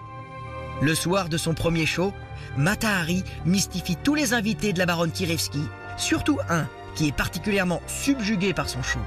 Le 0.80 0.94
soir 0.94 1.28
de 1.28 1.36
son 1.36 1.54
premier 1.54 1.84
show, 1.84 2.12
Mata 2.56 2.88
Hari 2.88 3.24
mystifie 3.44 3.96
tous 3.96 4.14
les 4.14 4.34
invités 4.34 4.72
de 4.72 4.78
la 4.78 4.86
baronne 4.86 5.12
Kirevski, 5.12 5.62
surtout 5.96 6.38
un 6.48 6.66
qui 6.94 7.08
est 7.08 7.16
particulièrement 7.16 7.82
subjugué 7.86 8.54
par 8.54 8.68
son 8.68 8.82
show. 8.82 9.00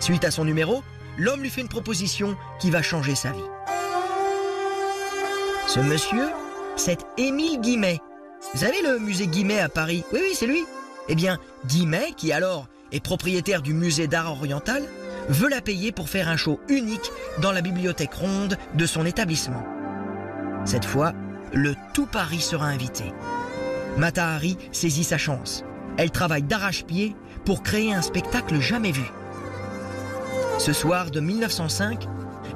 Suite 0.00 0.24
à 0.24 0.30
son 0.30 0.44
numéro, 0.44 0.82
l'homme 1.18 1.42
lui 1.42 1.50
fait 1.50 1.60
une 1.60 1.68
proposition 1.68 2.36
qui 2.58 2.70
va 2.70 2.82
changer 2.82 3.14
sa 3.14 3.30
vie. 3.30 3.38
Ce 5.66 5.80
monsieur, 5.80 6.28
c'est 6.76 7.00
Émile 7.16 7.60
Guimet. 7.60 8.00
Vous 8.52 8.60
savez 8.60 8.82
le 8.82 8.98
musée 8.98 9.26
Guimet 9.26 9.60
à 9.60 9.68
Paris? 9.68 10.04
Oui, 10.12 10.20
oui, 10.22 10.34
c'est 10.34 10.46
lui. 10.46 10.64
Eh 11.08 11.14
bien, 11.14 11.38
Guimet, 11.66 12.12
qui 12.16 12.32
alors 12.32 12.68
est 12.92 13.02
propriétaire 13.02 13.62
du 13.62 13.74
musée 13.74 14.06
d'art 14.06 14.30
oriental, 14.30 14.82
veut 15.28 15.48
la 15.48 15.60
payer 15.60 15.90
pour 15.90 16.08
faire 16.08 16.28
un 16.28 16.36
show 16.36 16.60
unique 16.68 17.10
dans 17.40 17.52
la 17.52 17.62
bibliothèque 17.62 18.14
ronde 18.14 18.56
de 18.74 18.86
son 18.86 19.06
établissement. 19.06 19.64
Cette 20.64 20.84
fois, 20.84 21.12
le 21.52 21.74
tout 21.92 22.06
Paris 22.06 22.40
sera 22.40 22.66
invité. 22.66 23.04
Mata 23.96 24.28
Hari 24.28 24.58
saisit 24.72 25.04
sa 25.04 25.18
chance. 25.18 25.64
Elle 25.96 26.10
travaille 26.10 26.42
d'arrache-pied 26.42 27.14
pour 27.44 27.62
créer 27.62 27.92
un 27.92 28.02
spectacle 28.02 28.60
jamais 28.60 28.92
vu. 28.92 29.04
Ce 30.58 30.72
soir 30.72 31.10
de 31.10 31.20
1905, 31.20 32.06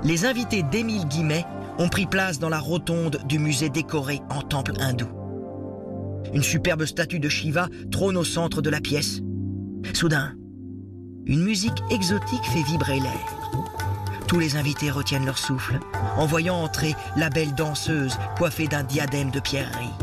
les 0.02 0.24
invités 0.24 0.62
d'Émile 0.62 1.06
Guimet 1.06 1.44
ont 1.78 1.88
pris 1.88 2.06
place 2.06 2.38
dans 2.38 2.48
la 2.48 2.58
rotonde 2.58 3.20
du 3.26 3.38
musée 3.38 3.68
décoré 3.68 4.20
en 4.30 4.42
temple 4.42 4.72
hindou. 4.80 5.08
Une 6.32 6.42
superbe 6.42 6.84
statue 6.84 7.20
de 7.20 7.28
Shiva 7.28 7.68
trône 7.90 8.16
au 8.16 8.24
centre 8.24 8.62
de 8.62 8.70
la 8.70 8.80
pièce. 8.80 9.20
Soudain, 9.94 10.34
une 11.26 11.42
musique 11.42 11.82
exotique 11.90 12.44
fait 12.44 12.62
vibrer 12.62 13.00
l'air. 13.00 13.38
Tous 14.26 14.38
les 14.38 14.56
invités 14.56 14.90
retiennent 14.90 15.26
leur 15.26 15.38
souffle 15.38 15.78
en 16.16 16.26
voyant 16.26 16.56
entrer 16.56 16.94
la 17.16 17.30
belle 17.30 17.54
danseuse 17.54 18.18
coiffée 18.36 18.68
d'un 18.68 18.82
diadème 18.82 19.30
de 19.30 19.40
pierreries. 19.40 19.94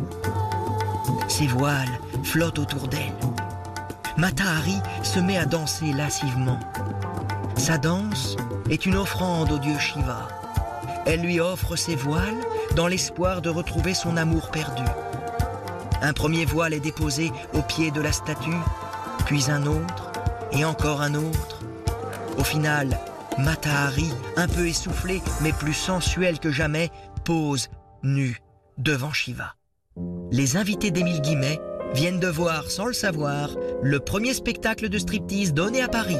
Ses 1.27 1.47
voiles 1.47 1.99
flottent 2.23 2.59
autour 2.59 2.87
d'elle. 2.87 3.13
Mata 4.17 4.43
Hari 4.45 4.79
se 5.03 5.19
met 5.19 5.37
à 5.37 5.45
danser 5.45 5.91
lascivement. 5.93 6.59
Sa 7.57 7.77
danse 7.77 8.35
est 8.69 8.85
une 8.85 8.95
offrande 8.95 9.51
au 9.51 9.57
dieu 9.57 9.77
Shiva. 9.79 10.27
Elle 11.05 11.21
lui 11.21 11.39
offre 11.39 11.75
ses 11.75 11.95
voiles 11.95 12.41
dans 12.75 12.87
l'espoir 12.87 13.41
de 13.41 13.49
retrouver 13.49 13.93
son 13.93 14.17
amour 14.17 14.51
perdu. 14.51 14.83
Un 16.01 16.13
premier 16.13 16.45
voile 16.45 16.73
est 16.73 16.79
déposé 16.79 17.31
au 17.53 17.61
pied 17.61 17.91
de 17.91 18.01
la 18.01 18.11
statue, 18.11 18.57
puis 19.25 19.49
un 19.49 19.65
autre, 19.65 20.11
et 20.51 20.65
encore 20.65 21.01
un 21.01 21.15
autre. 21.15 21.61
Au 22.37 22.43
final, 22.43 22.99
Mata 23.37 23.85
Hari, 23.85 24.11
un 24.35 24.47
peu 24.47 24.67
essoufflée, 24.67 25.21
mais 25.41 25.53
plus 25.53 25.73
sensuelle 25.73 26.39
que 26.39 26.51
jamais, 26.51 26.89
pose 27.23 27.69
nue 28.03 28.41
devant 28.77 29.13
Shiva. 29.13 29.55
Les 30.31 30.57
invités 30.57 30.91
d'Émile 30.91 31.21
Guimet 31.21 31.59
viennent 31.93 32.19
de 32.19 32.27
voir, 32.27 32.69
sans 32.69 32.85
le 32.85 32.93
savoir, 32.93 33.51
le 33.81 33.99
premier 33.99 34.33
spectacle 34.33 34.89
de 34.89 34.97
striptease 34.97 35.53
donné 35.53 35.81
à 35.81 35.87
Paris. 35.87 36.19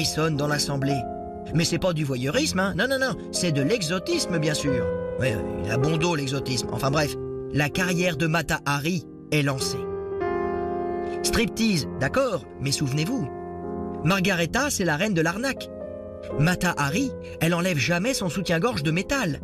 Frissonne 0.00 0.34
dans 0.34 0.46
l'assemblée. 0.48 1.02
Mais 1.54 1.64
c'est 1.64 1.78
pas 1.78 1.92
du 1.92 2.04
voyeurisme, 2.04 2.58
hein 2.58 2.72
Non, 2.74 2.88
non, 2.88 2.98
non, 2.98 3.14
c'est 3.32 3.52
de 3.52 3.60
l'exotisme, 3.60 4.38
bien 4.38 4.54
sûr. 4.54 4.82
Ouais, 5.18 5.36
il 5.62 5.70
a 5.70 5.76
bon 5.76 5.98
dos, 5.98 6.14
l'exotisme. 6.14 6.68
Enfin 6.72 6.90
bref, 6.90 7.16
la 7.52 7.68
carrière 7.68 8.16
de 8.16 8.26
Mata 8.26 8.60
Hari 8.64 9.04
est 9.30 9.42
lancée. 9.42 9.84
Striptease, 11.22 11.86
d'accord, 12.00 12.46
mais 12.62 12.72
souvenez-vous, 12.72 13.28
Margareta, 14.02 14.70
c'est 14.70 14.86
la 14.86 14.96
reine 14.96 15.12
de 15.12 15.20
l'arnaque. 15.20 15.68
Mata 16.38 16.72
Hari, 16.78 17.12
elle 17.42 17.52
enlève 17.52 17.76
jamais 17.76 18.14
son 18.14 18.30
soutien-gorge 18.30 18.82
de 18.82 18.92
métal. 18.92 19.40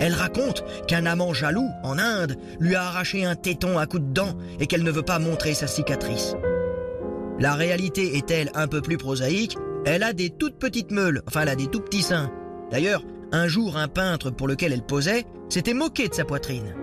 Elle 0.00 0.14
raconte 0.14 0.64
qu'un 0.88 1.06
amant 1.06 1.32
jaloux, 1.32 1.70
en 1.84 1.96
Inde, 1.96 2.34
lui 2.58 2.74
a 2.74 2.82
arraché 2.82 3.24
un 3.24 3.36
téton 3.36 3.78
à 3.78 3.86
coups 3.86 4.02
de 4.02 4.12
dents 4.12 4.34
et 4.58 4.66
qu'elle 4.66 4.82
ne 4.82 4.90
veut 4.90 5.04
pas 5.04 5.20
montrer 5.20 5.54
sa 5.54 5.68
cicatrice. 5.68 6.34
La 7.38 7.54
réalité 7.54 8.16
est-elle 8.16 8.50
un 8.56 8.66
peu 8.66 8.80
plus 8.80 8.96
prosaïque 8.96 9.56
Elle 9.86 10.02
a 10.02 10.12
des 10.12 10.30
toutes 10.30 10.58
petites 10.58 10.90
meules, 10.90 11.22
enfin 11.28 11.42
elle 11.42 11.48
a 11.48 11.54
des 11.54 11.68
tout 11.68 11.80
petits 11.80 12.02
seins. 12.02 12.32
D'ailleurs, 12.72 13.04
un 13.30 13.46
jour, 13.46 13.76
un 13.76 13.86
peintre 13.86 14.30
pour 14.30 14.48
lequel 14.48 14.72
elle 14.72 14.82
posait 14.82 15.26
s'était 15.48 15.74
moqué 15.74 16.08
de 16.08 16.14
sa 16.14 16.24
poitrine. 16.24 16.74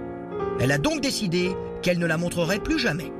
Elle 0.61 0.71
a 0.71 0.77
donc 0.77 1.01
décidé 1.01 1.51
qu'elle 1.81 1.99
ne 1.99 2.05
la 2.05 2.17
montrerait 2.17 2.63
plus 2.63 2.79
jamais. 2.79 3.11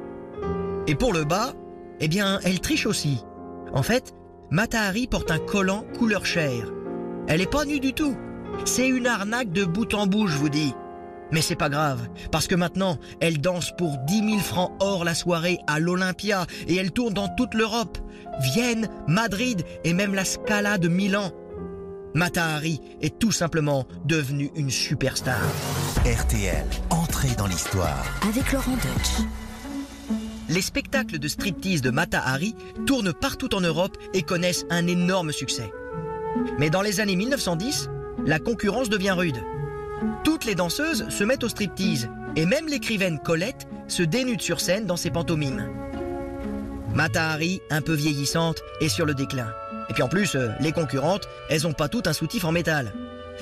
Et 0.88 0.96
pour 0.96 1.12
le 1.12 1.26
bas, 1.26 1.52
eh 2.00 2.08
bien, 2.08 2.40
elle 2.46 2.62
triche 2.62 2.86
aussi. 2.86 3.26
En 3.74 3.84
fait, 3.84 4.14
Matahari 4.52 5.06
porte 5.08 5.32
un 5.32 5.40
collant 5.40 5.84
couleur 5.98 6.26
chair. 6.26 6.72
Elle 7.28 7.42
est 7.42 7.52
pas 7.52 7.66
nue 7.66 7.82
du 7.82 7.94
tout. 7.94 8.16
C'est 8.64 8.88
une 8.88 9.08
arnaque 9.08 9.52
de 9.52 9.66
bout 9.66 9.94
en 9.94 10.08
bout, 10.08 10.28
je 10.28 10.38
vous 10.38 10.50
dis. 10.50 10.74
Mais 11.34 11.42
c'est 11.42 11.56
pas 11.56 11.70
grave, 11.70 12.08
parce 12.32 12.48
que 12.48 12.56
maintenant, 12.56 13.00
elle 13.20 13.42
danse 13.42 13.74
pour 13.78 13.98
10 14.08 14.30
000 14.30 14.40
francs 14.40 14.72
hors 14.80 15.04
la 15.04 15.16
soirée 15.16 15.58
à 15.68 15.80
l'Olympia 15.80 16.46
et 16.68 16.76
elle 16.76 16.92
tourne 16.92 17.14
dans 17.14 17.28
toute 17.28 17.54
l'Europe. 17.56 17.98
Vienne, 18.42 18.90
Madrid 19.08 19.64
et 19.84 19.94
même 19.94 20.14
la 20.14 20.26
Scala 20.26 20.78
de 20.78 20.88
Milan. 20.88 21.32
Matahari 22.14 22.80
est 23.02 23.18
tout 23.18 23.32
simplement 23.32 23.88
devenue 24.06 24.52
une 24.56 24.70
superstar. 24.70 25.42
RTL, 26.06 26.66
entrée 26.90 27.36
dans 27.38 27.48
l'histoire. 27.48 28.06
Avec 28.28 28.52
Laurent 28.52 28.74
Deutsch. 28.74 29.28
Les 30.50 30.62
spectacles 30.62 31.20
de 31.20 31.28
striptease 31.28 31.82
de 31.82 31.90
Matahari 31.90 32.56
tournent 32.86 33.14
partout 33.14 33.56
en 33.56 33.62
Europe 33.62 33.98
et 34.14 34.22
connaissent 34.22 34.66
un 34.70 34.86
énorme 34.88 35.32
succès. 35.32 35.72
Mais 36.60 36.70
dans 36.70 36.82
les 36.82 37.00
années 37.00 37.16
1910, 37.16 37.90
la 38.26 38.40
concurrence 38.40 38.90
devient 38.90 39.16
rude. 39.18 39.42
Toutes 40.24 40.46
les 40.46 40.56
danseuses 40.56 41.08
se 41.10 41.24
mettent 41.24 41.44
au 41.44 41.50
striptease 41.50 42.10
et 42.36 42.46
même 42.46 42.68
l'écrivaine 42.68 43.20
Colette 43.20 43.68
se 43.88 44.04
dénude 44.04 44.42
sur 44.42 44.60
scène 44.60 44.86
dans 44.86 44.98
ses 44.98 45.12
pantomimes. 45.12 45.68
Matahari, 46.94 47.62
un 47.70 47.82
peu 47.82 47.94
vieillissante, 47.94 48.62
est 48.80 48.90
sur 48.90 49.06
le 49.06 49.14
déclin. 49.14 49.52
Et 49.90 49.94
puis 49.94 50.04
en 50.04 50.08
plus, 50.08 50.36
euh, 50.36 50.50
les 50.60 50.72
concurrentes, 50.72 51.28
elles 51.50 51.68
ont 51.68 51.74
pas 51.74 51.90
toutes 51.90 52.08
un 52.08 52.14
soutif 52.14 52.46
en 52.46 52.52
métal. 52.52 52.94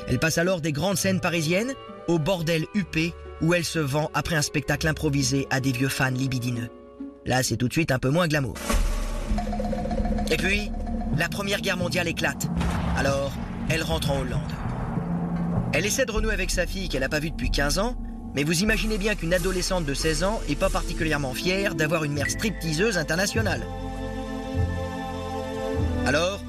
Elle 0.08 0.20
passe 0.20 0.38
alors 0.38 0.62
des 0.62 0.72
grandes 0.72 0.98
scènes 0.98 1.20
parisiennes 1.20 1.74
au 2.08 2.18
bordel 2.18 2.66
huppé 2.74 3.14
où 3.42 3.54
elle 3.54 3.66
se 3.66 3.80
vend 3.80 4.10
après 4.14 4.36
un 4.36 4.42
spectacle 4.42 4.88
improvisé 4.88 5.48
à 5.50 5.60
des 5.60 5.72
vieux 5.72 5.90
fans 5.90 6.10
libidineux. 6.10 6.70
Là, 7.26 7.44
c'est 7.44 7.58
tout 7.58 7.68
de 7.68 7.74
suite 7.74 7.92
un 7.92 8.00
peu 8.00 8.10
moins 8.10 8.28
glamour. 8.28 8.56
Et 10.32 10.38
puis, 10.38 10.72
la 11.18 11.28
Première 11.28 11.62
Guerre 11.62 11.78
mondiale 11.78 12.08
éclate. 12.08 12.48
Alors, 12.98 13.32
elle 13.70 13.84
rentre 13.84 14.12
en 14.12 14.22
Hollande. 14.22 14.42
Elle 15.74 15.86
essaie 15.86 16.06
de 16.06 16.12
renouer 16.12 16.34
avec 16.34 16.52
sa 16.52 16.66
fille 16.66 16.90
qu'elle 16.90 17.02
n'a 17.02 17.10
pas 17.10 17.20
vue 17.20 17.32
depuis 17.32 17.52
15 17.52 17.80
ans, 17.80 17.96
mais 18.36 18.44
vous 18.44 18.62
imaginez 18.62 18.98
bien 18.98 19.16
qu'une 19.16 19.34
adolescente 19.34 19.86
de 19.86 19.94
16 19.94 20.24
ans 20.24 20.42
est 20.50 20.56
pas 20.56 20.70
particulièrement 20.70 21.34
fière 21.34 21.76
d'avoir 21.76 22.04
une 22.04 22.14
mère 22.14 22.30
stripteaseuse 22.30 22.98
internationale. 22.98 23.62
Alors, 26.06 26.42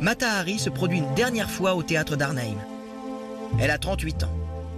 Matahari 0.00 0.58
se 0.58 0.70
produit 0.70 0.98
une 0.98 1.14
dernière 1.14 1.50
fois 1.50 1.74
au 1.74 1.82
théâtre 1.82 2.16
d'Arnheim. 2.16 2.56
Elle 3.58 3.70
a 3.70 3.78
38 3.78 4.24
ans. 4.24 4.34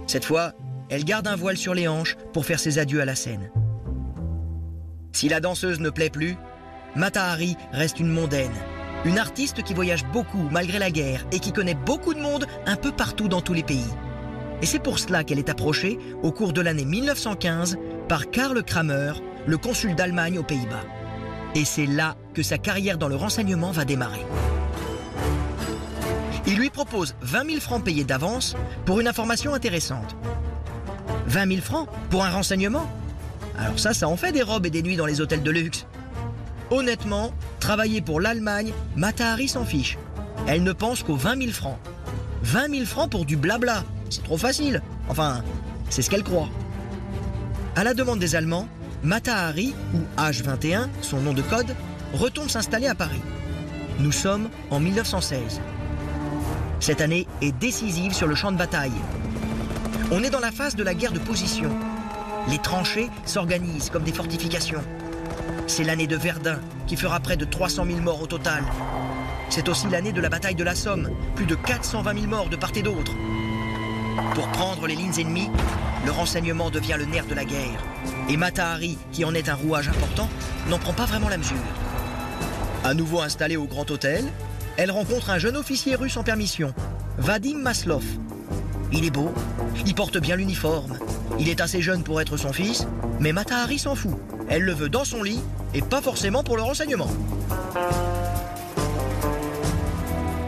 Cette 0.07 0.25
fois, 0.25 0.53
elle 0.89 1.05
garde 1.05 1.27
un 1.27 1.35
voile 1.35 1.57
sur 1.57 1.73
les 1.73 1.87
hanches 1.87 2.17
pour 2.33 2.45
faire 2.45 2.59
ses 2.59 2.77
adieux 2.77 3.01
à 3.01 3.05
la 3.05 3.15
scène. 3.15 3.49
Si 5.11 5.29
la 5.29 5.39
danseuse 5.39 5.79
ne 5.79 5.89
plaît 5.89 6.09
plus, 6.09 6.35
Matahari 6.95 7.55
reste 7.71 7.99
une 7.99 8.09
mondaine, 8.09 8.53
une 9.05 9.17
artiste 9.17 9.63
qui 9.63 9.73
voyage 9.73 10.05
beaucoup 10.11 10.49
malgré 10.51 10.79
la 10.79 10.91
guerre 10.91 11.25
et 11.31 11.39
qui 11.39 11.51
connaît 11.51 11.73
beaucoup 11.73 12.13
de 12.13 12.19
monde 12.19 12.45
un 12.65 12.75
peu 12.75 12.91
partout 12.91 13.27
dans 13.27 13.41
tous 13.41 13.53
les 13.53 13.63
pays. 13.63 13.89
Et 14.63 14.65
c'est 14.65 14.79
pour 14.79 14.97
cela 14.97 15.25
qu'elle 15.25 15.39
est 15.39 15.49
approchée 15.49 15.99
au 16.21 16.31
cours 16.31 16.53
de 16.53 16.61
l'année 16.61 16.85
1915 16.85 17.77
par 18.07 18.31
Karl 18.31 18.63
Kramer, 18.63 19.11
le 19.45 19.57
consul 19.57 19.93
d'Allemagne 19.93 20.39
aux 20.39 20.43
Pays-Bas. 20.43 20.85
Et 21.53 21.65
c'est 21.65 21.85
là 21.85 22.15
que 22.33 22.43
sa 22.43 22.57
carrière 22.57 22.97
dans 22.97 23.09
le 23.09 23.17
renseignement 23.17 23.71
va 23.71 23.83
démarrer. 23.83 24.25
Il 26.47 26.55
lui 26.55 26.69
propose 26.69 27.13
20 27.23 27.45
000 27.45 27.59
francs 27.59 27.83
payés 27.83 28.05
d'avance 28.05 28.55
pour 28.85 29.01
une 29.01 29.07
information 29.09 29.53
intéressante. 29.53 30.15
20 31.27 31.55
000 31.55 31.61
francs 31.61 31.89
pour 32.09 32.23
un 32.23 32.29
renseignement? 32.29 32.89
Alors 33.59 33.77
ça, 33.77 33.93
ça 33.93 34.07
en 34.07 34.15
fait 34.15 34.31
des 34.31 34.43
robes 34.43 34.65
et 34.65 34.69
des 34.69 34.81
nuits 34.81 34.95
dans 34.95 35.05
les 35.05 35.19
hôtels 35.19 35.43
de 35.43 35.51
luxe. 35.51 35.85
Honnêtement, 36.71 37.33
travailler 37.59 37.99
pour 37.99 38.21
l'Allemagne, 38.21 38.71
Matahari 38.95 39.49
s'en 39.49 39.65
fiche. 39.65 39.97
Elle 40.47 40.63
ne 40.63 40.71
pense 40.71 41.03
qu'aux 41.03 41.17
20 41.17 41.41
000 41.41 41.51
francs. 41.51 41.79
20 42.43 42.69
000 42.69 42.85
francs 42.85 43.11
pour 43.11 43.25
du 43.25 43.35
blabla, 43.35 43.83
c'est 44.13 44.23
trop 44.23 44.37
facile. 44.37 44.81
Enfin, 45.09 45.41
c'est 45.89 46.01
ce 46.01 46.09
qu'elle 46.09 46.23
croit. 46.23 46.49
À 47.75 47.83
la 47.83 47.93
demande 47.93 48.19
des 48.19 48.35
Allemands, 48.35 48.67
Matahari, 49.03 49.73
ou 49.93 50.21
H21, 50.21 50.87
son 51.01 51.19
nom 51.19 51.33
de 51.33 51.41
code, 51.41 51.75
retourne 52.13 52.47
s'installer 52.47 52.87
à 52.87 52.95
Paris. 52.95 53.21
Nous 53.99 54.11
sommes 54.11 54.49
en 54.69 54.79
1916. 54.79 55.59
Cette 56.79 57.01
année 57.01 57.27
est 57.41 57.51
décisive 57.51 58.13
sur 58.13 58.27
le 58.27 58.35
champ 58.35 58.51
de 58.51 58.57
bataille. 58.57 58.91
On 60.11 60.23
est 60.23 60.29
dans 60.29 60.39
la 60.39 60.51
phase 60.51 60.75
de 60.75 60.83
la 60.83 60.93
guerre 60.93 61.11
de 61.11 61.19
position. 61.19 61.69
Les 62.49 62.59
tranchées 62.59 63.09
s'organisent 63.25 63.89
comme 63.89 64.03
des 64.03 64.11
fortifications. 64.11 64.83
C'est 65.65 65.83
l'année 65.83 66.07
de 66.07 66.17
Verdun, 66.17 66.59
qui 66.87 66.97
fera 66.97 67.19
près 67.19 67.37
de 67.37 67.45
300 67.45 67.85
000 67.85 67.99
morts 67.99 68.21
au 68.21 68.27
total. 68.27 68.63
C'est 69.49 69.69
aussi 69.69 69.87
l'année 69.89 70.11
de 70.11 70.21
la 70.21 70.29
bataille 70.29 70.55
de 70.55 70.63
la 70.63 70.75
Somme, 70.75 71.09
plus 71.35 71.45
de 71.45 71.55
420 71.55 72.13
000 72.13 72.27
morts 72.27 72.49
de 72.49 72.55
part 72.55 72.71
et 72.75 72.83
d'autre. 72.83 73.13
Pour 74.35 74.47
prendre 74.49 74.87
les 74.87 74.95
lignes 74.95 75.19
ennemies, 75.19 75.49
le 76.05 76.11
renseignement 76.11 76.69
devient 76.69 76.95
le 76.97 77.05
nerf 77.05 77.25
de 77.25 77.33
la 77.33 77.45
guerre. 77.45 77.83
Et 78.29 78.37
Matahari, 78.37 78.97
qui 79.11 79.25
en 79.25 79.33
est 79.33 79.49
un 79.49 79.55
rouage 79.55 79.87
important, 79.87 80.29
n'en 80.69 80.77
prend 80.77 80.93
pas 80.93 81.05
vraiment 81.05 81.29
la 81.29 81.37
mesure. 81.37 81.57
À 82.83 82.93
nouveau 82.93 83.21
installée 83.21 83.57
au 83.57 83.65
Grand 83.65 83.89
Hôtel, 83.89 84.25
elle 84.77 84.91
rencontre 84.91 85.29
un 85.29 85.39
jeune 85.39 85.57
officier 85.57 85.95
russe 85.95 86.17
en 86.17 86.23
permission, 86.23 86.73
Vadim 87.17 87.57
Maslov. 87.57 88.03
Il 88.91 89.05
est 89.05 89.11
beau, 89.11 89.31
il 89.85 89.95
porte 89.95 90.17
bien 90.17 90.35
l'uniforme, 90.35 90.97
il 91.39 91.49
est 91.49 91.61
assez 91.61 91.81
jeune 91.81 92.03
pour 92.03 92.21
être 92.21 92.37
son 92.37 92.53
fils, 92.53 92.87
mais 93.19 93.31
Matahari 93.31 93.79
s'en 93.79 93.95
fout. 93.95 94.17
Elle 94.49 94.63
le 94.63 94.73
veut 94.73 94.89
dans 94.89 95.05
son 95.05 95.23
lit 95.23 95.41
et 95.73 95.81
pas 95.81 96.01
forcément 96.01 96.43
pour 96.43 96.57
le 96.57 96.63
renseignement. 96.63 97.09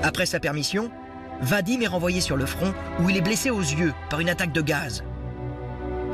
Après 0.03 0.25
sa 0.25 0.39
permission, 0.39 0.91
Vadim 1.41 1.81
est 1.81 1.87
renvoyé 1.87 2.21
sur 2.21 2.37
le 2.37 2.45
front 2.45 2.73
où 2.99 3.09
il 3.09 3.17
est 3.17 3.21
blessé 3.21 3.49
aux 3.49 3.59
yeux 3.59 3.93
par 4.09 4.19
une 4.19 4.29
attaque 4.29 4.53
de 4.53 4.61
gaz. 4.61 5.03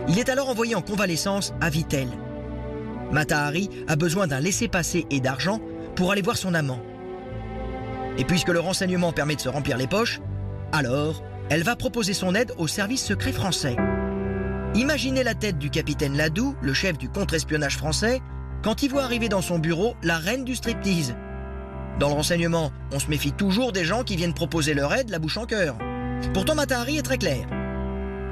Il 0.07 0.17
est 0.19 0.29
alors 0.29 0.49
envoyé 0.49 0.75
en 0.75 0.81
convalescence 0.81 1.53
à 1.62 1.69
Vittel. 1.69 2.07
Matahari 3.12 3.69
a 3.88 3.95
besoin 3.95 4.27
d'un 4.27 4.39
laissez-passer 4.39 5.05
et 5.10 5.19
d'argent 5.19 5.60
pour 5.95 6.12
aller 6.12 6.21
voir 6.21 6.38
son 6.38 6.53
amant. 6.53 6.79
Et 8.17 8.25
puisque 8.25 8.49
le 8.49 8.60
renseignement 8.60 9.12
permet 9.12 9.36
de 9.36 9.41
se 9.41 9.49
remplir 9.49 9.77
les 9.77 9.88
poches, 9.88 10.21
alors 10.71 11.23
elle 11.49 11.63
va 11.63 11.75
proposer 11.75 12.13
son 12.13 12.34
aide 12.34 12.53
au 12.57 12.67
service 12.67 13.03
secret 13.03 13.31
français. 13.31 13.75
Imaginez 14.73 15.23
la 15.23 15.36
tête 15.36 15.57
du 15.57 15.69
capitaine 15.69 16.15
Ladoux, 16.15 16.55
le 16.62 16.73
chef 16.73 16.97
du 16.97 17.10
contre-espionnage 17.10 17.77
français, 17.77 18.21
quand 18.63 18.84
il 18.84 18.89
voit 18.89 19.03
arriver 19.03 19.27
dans 19.27 19.41
son 19.41 19.60
bureau 19.60 19.95
la 20.01 20.17
reine 20.17 20.45
du 20.45 20.55
striptease. 20.55 21.13
Dans 21.99 22.08
le 22.08 22.13
renseignement, 22.15 22.71
on 22.91 22.99
se 22.99 23.08
méfie 23.08 23.32
toujours 23.32 23.71
des 23.71 23.86
gens 23.86 24.04
qui 24.04 24.15
viennent 24.15 24.34
proposer 24.34 24.73
leur 24.73 24.93
aide 24.93 25.10
la 25.10 25.19
bouche 25.19 25.38
en 25.38 25.45
cœur. 25.45 25.77
Pourtant, 26.34 26.56
Matahari 26.56 26.97
est 26.97 27.04
très 27.04 27.17
claire. 27.17 27.47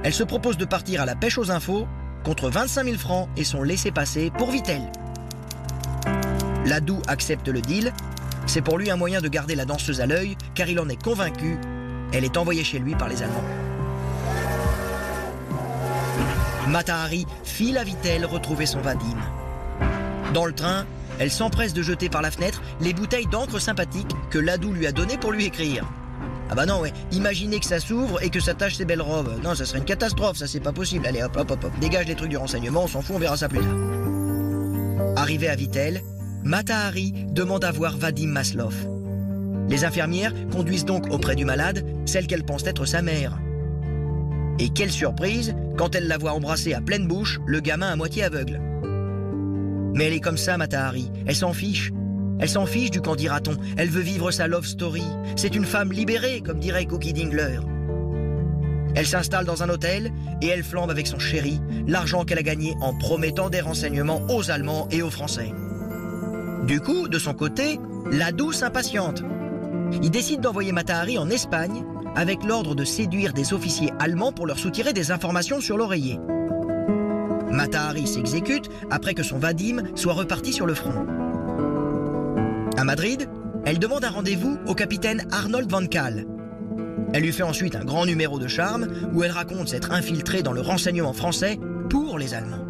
Elle 0.04 0.14
se 0.14 0.24
propose 0.24 0.58
de 0.58 0.66
partir 0.66 1.02
à 1.02 1.06
la 1.06 1.16
pêche 1.16 1.38
aux 1.38 1.52
infos 1.52 1.88
contre 2.24 2.50
25 2.50 2.84
000 2.86 2.98
francs 2.98 3.30
et 3.38 3.44
son 3.44 3.64
laissez-passer 3.64 4.32
pour 4.38 4.52
Vittel. 4.52 4.82
Ladoux 6.66 7.02
accepte 7.08 7.48
le 7.48 7.62
deal. 7.62 7.94
C'est 8.46 8.62
pour 8.62 8.78
lui 8.78 8.90
un 8.92 8.96
moyen 8.96 9.22
de 9.22 9.28
garder 9.28 9.56
la 9.56 9.66
danseuse 9.66 10.02
à 10.02 10.06
l'œil, 10.06 10.38
car 10.56 10.68
il 10.68 10.80
en 10.80 10.90
est 10.90 11.02
convaincu. 11.02 11.58
Elle 12.12 12.24
est 12.24 12.38
envoyée 12.38 12.64
chez 12.64 12.80
lui 12.80 12.96
par 12.96 13.10
les 13.10 13.22
Allemands. 13.22 13.44
Matahari 16.68 17.26
file 17.44 17.78
à 17.78 17.84
Vittel 17.84 18.26
retrouver 18.26 18.66
son 18.66 18.80
Vadim. 18.80 19.18
Dans 20.34 20.46
le 20.46 20.54
train, 20.54 20.86
elle 21.20 21.32
s'empresse 21.32 21.74
de 21.74 21.84
jeter 21.84 22.10
par 22.10 22.22
la 22.22 22.32
fenêtre 22.32 22.64
les 22.82 22.94
bouteilles 22.94 23.28
d'encre 23.28 23.60
sympathique 23.60 24.10
que 24.32 24.40
Ladoux 24.40 24.74
lui 24.74 24.88
a 24.88 24.92
données 24.92 25.18
pour 25.18 25.32
lui 25.32 25.46
écrire. 25.46 25.86
Ah 26.50 26.56
bah 26.56 26.66
non, 26.66 26.80
ouais, 26.80 26.94
imaginez 27.12 27.60
que 27.60 27.66
ça 27.66 27.80
s'ouvre 27.80 28.24
et 28.24 28.30
que 28.30 28.40
ça 28.40 28.56
tâche 28.56 28.76
ses 28.76 28.86
belles 28.86 29.02
robes. 29.02 29.40
Non, 29.44 29.54
ça 29.54 29.66
serait 29.66 29.80
une 29.80 29.86
catastrophe, 29.86 30.38
ça 30.38 30.48
c'est 30.48 30.60
pas 30.60 30.72
possible. 30.72 31.06
Allez, 31.06 31.22
hop, 31.22 31.38
hop, 31.38 31.52
hop, 31.52 31.64
hop, 31.66 31.72
dégage 31.80 32.08
les 32.08 32.16
trucs 32.16 32.30
du 32.30 32.38
renseignement, 32.38 32.86
on 32.86 32.88
s'en 32.88 33.02
fout, 33.02 33.16
on 33.16 33.20
verra 33.20 33.38
ça 33.38 33.48
plus 33.48 33.60
tard. 33.60 33.78
Arrivé 35.16 35.48
à 35.48 35.56
Vittel, 35.56 36.02
Matahari 36.44 37.14
demande 37.28 37.64
à 37.66 37.72
voir 37.72 37.98
Vadim 37.98 38.30
Maslov. 38.30 38.74
Les 39.70 39.86
infirmières 39.86 40.34
conduisent 40.52 40.86
donc 40.86 41.12
auprès 41.12 41.36
du 41.36 41.46
malade 41.46 41.86
celle 42.06 42.26
qu'elle 42.26 42.46
pense 42.46 42.66
être 42.66 42.86
sa 42.86 43.04
mère. 43.04 43.38
Et 44.58 44.70
quelle 44.70 44.92
surprise 44.92 45.54
quand 45.78 45.94
elle 45.94 46.08
la 46.08 46.18
voit 46.18 46.34
embrasser 46.34 46.74
à 46.74 46.82
pleine 46.82 47.08
bouche 47.08 47.40
le 47.46 47.60
gamin 47.60 47.90
à 47.90 47.96
moitié 47.96 48.24
aveugle. 48.24 48.60
Mais 49.94 50.06
elle 50.06 50.14
est 50.14 50.20
comme 50.20 50.38
ça, 50.38 50.58
Matahari, 50.58 51.12
elle 51.26 51.36
s'en 51.36 51.54
fiche. 51.54 51.92
Elle 52.40 52.50
s'en 52.50 52.66
fiche 52.66 52.92
du 52.92 53.02
candidaton, 53.02 53.58
elle 53.76 53.90
veut 53.90 54.02
vivre 54.02 54.32
sa 54.32 54.48
love 54.48 54.66
story. 54.66 55.04
C'est 55.36 55.56
une 55.56 55.66
femme 55.66 55.92
libérée, 55.92 56.42
comme 56.42 56.60
dirait 56.60 56.86
Cookie 56.86 57.14
Dingler. 57.14 57.60
Elle 58.96 59.06
s'installe 59.06 59.46
dans 59.46 59.62
un 59.62 59.70
hôtel 59.70 60.12
et 60.42 60.48
elle 60.48 60.64
flambe 60.64 60.90
avec 60.90 61.06
son 61.06 61.20
chéri 61.20 61.60
l'argent 61.88 62.24
qu'elle 62.26 62.40
a 62.40 62.44
gagné 62.44 62.76
en 62.82 62.98
promettant 62.98 63.50
des 63.50 63.62
renseignements 63.62 64.22
aux 64.30 64.52
Allemands 64.52 64.88
et 64.90 65.02
aux 65.02 65.10
Français. 65.10 65.54
Du 66.66 66.80
coup, 66.80 67.08
de 67.08 67.20
son 67.20 67.34
côté, 67.34 67.80
la 68.12 68.32
douce 68.32 68.64
impatiente. 68.64 69.24
Il 70.02 70.12
décide 70.12 70.42
d'envoyer 70.42 70.72
Matahari 70.72 71.18
en 71.18 71.30
Espagne 71.30 71.84
avec 72.16 72.44
l'ordre 72.44 72.76
de 72.76 72.84
séduire 72.84 73.34
des 73.34 73.54
officiers 73.54 73.92
allemands 74.00 74.32
pour 74.32 74.48
leur 74.48 74.58
soutirer 74.58 74.94
des 74.94 75.12
informations 75.12 75.62
sur 75.62 75.78
l'oreiller. 75.78 76.20
Matahari 77.60 78.08
s'exécute 78.08 78.70
après 78.90 79.14
que 79.14 79.22
son 79.22 79.38
Vadim 79.38 79.84
soit 79.96 80.14
reparti 80.14 80.54
sur 80.54 80.66
le 80.66 80.74
front. 80.74 81.06
À 82.78 82.86
Madrid, 82.86 83.28
elle 83.66 83.80
demande 83.80 84.06
un 84.06 84.10
rendez-vous 84.10 84.58
au 84.66 84.74
capitaine 84.74 85.28
Arnold 85.30 85.70
Van 85.70 85.86
Kaal. 85.86 86.26
Elle 87.12 87.24
lui 87.24 87.34
fait 87.34 87.44
ensuite 87.44 87.76
un 87.76 87.84
grand 87.84 88.06
numéro 88.06 88.40
de 88.40 88.48
charme 88.48 88.88
où 89.14 89.24
elle 89.26 89.32
raconte 89.32 89.68
s'être 89.68 89.92
infiltrée 89.92 90.42
dans 90.42 90.54
le 90.54 90.62
renseignement 90.62 91.12
français 91.12 91.60
pour 91.90 92.18
les 92.18 92.34
Allemands. 92.34 92.66